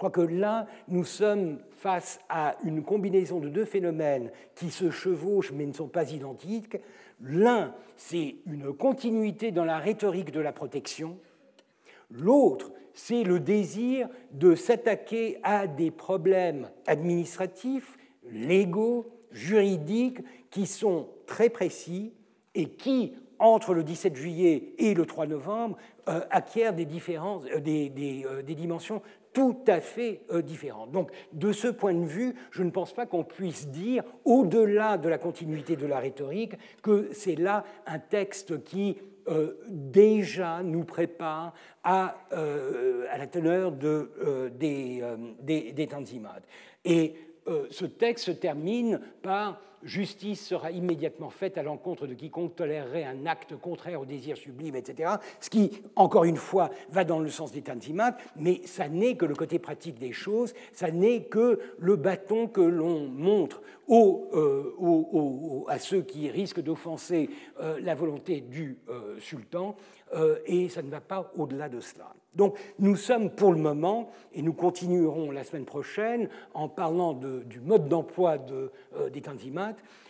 [0.00, 5.52] Crois que là, nous sommes face à une combinaison de deux phénomènes qui se chevauchent
[5.52, 6.78] mais ne sont pas identiques.
[7.20, 11.18] L'un, c'est une continuité dans la rhétorique de la protection.
[12.10, 17.98] L'autre, c'est le désir de s'attaquer à des problèmes administratifs,
[18.32, 22.14] légaux, juridiques, qui sont très précis
[22.54, 28.54] et qui, entre le 17 juillet et le 3 novembre, acquiert des, différences, des, des
[28.54, 29.02] dimensions
[29.32, 30.90] tout à fait euh, différentes.
[30.92, 35.08] Donc, de ce point de vue, je ne pense pas qu'on puisse dire, au-delà de
[35.08, 38.96] la continuité de la rhétorique, que c'est là un texte qui
[39.28, 41.54] euh, déjà nous prépare
[41.84, 45.02] à, euh, à la teneur de, des,
[45.40, 46.40] des, des tanzimat.
[46.84, 47.14] Et
[47.70, 53.26] ce texte se termine par justice sera immédiatement faite à l'encontre de quiconque tolérerait un
[53.26, 55.14] acte contraire au désir sublime, etc.
[55.40, 59.24] Ce qui, encore une fois, va dans le sens des tanzimat, mais ça n'est que
[59.24, 63.62] le côté pratique des choses, ça n'est que le bâton que l'on montre
[63.92, 67.28] euh, à ceux qui risquent d'offenser
[67.60, 69.74] euh, la volonté du euh, sultan,
[70.44, 72.12] et ça ne va pas au-delà de cela.
[72.34, 77.60] Donc nous sommes pour le moment, et nous continuerons la semaine prochaine en parlant du
[77.60, 78.72] mode d'emploi de,
[79.12, 79.20] des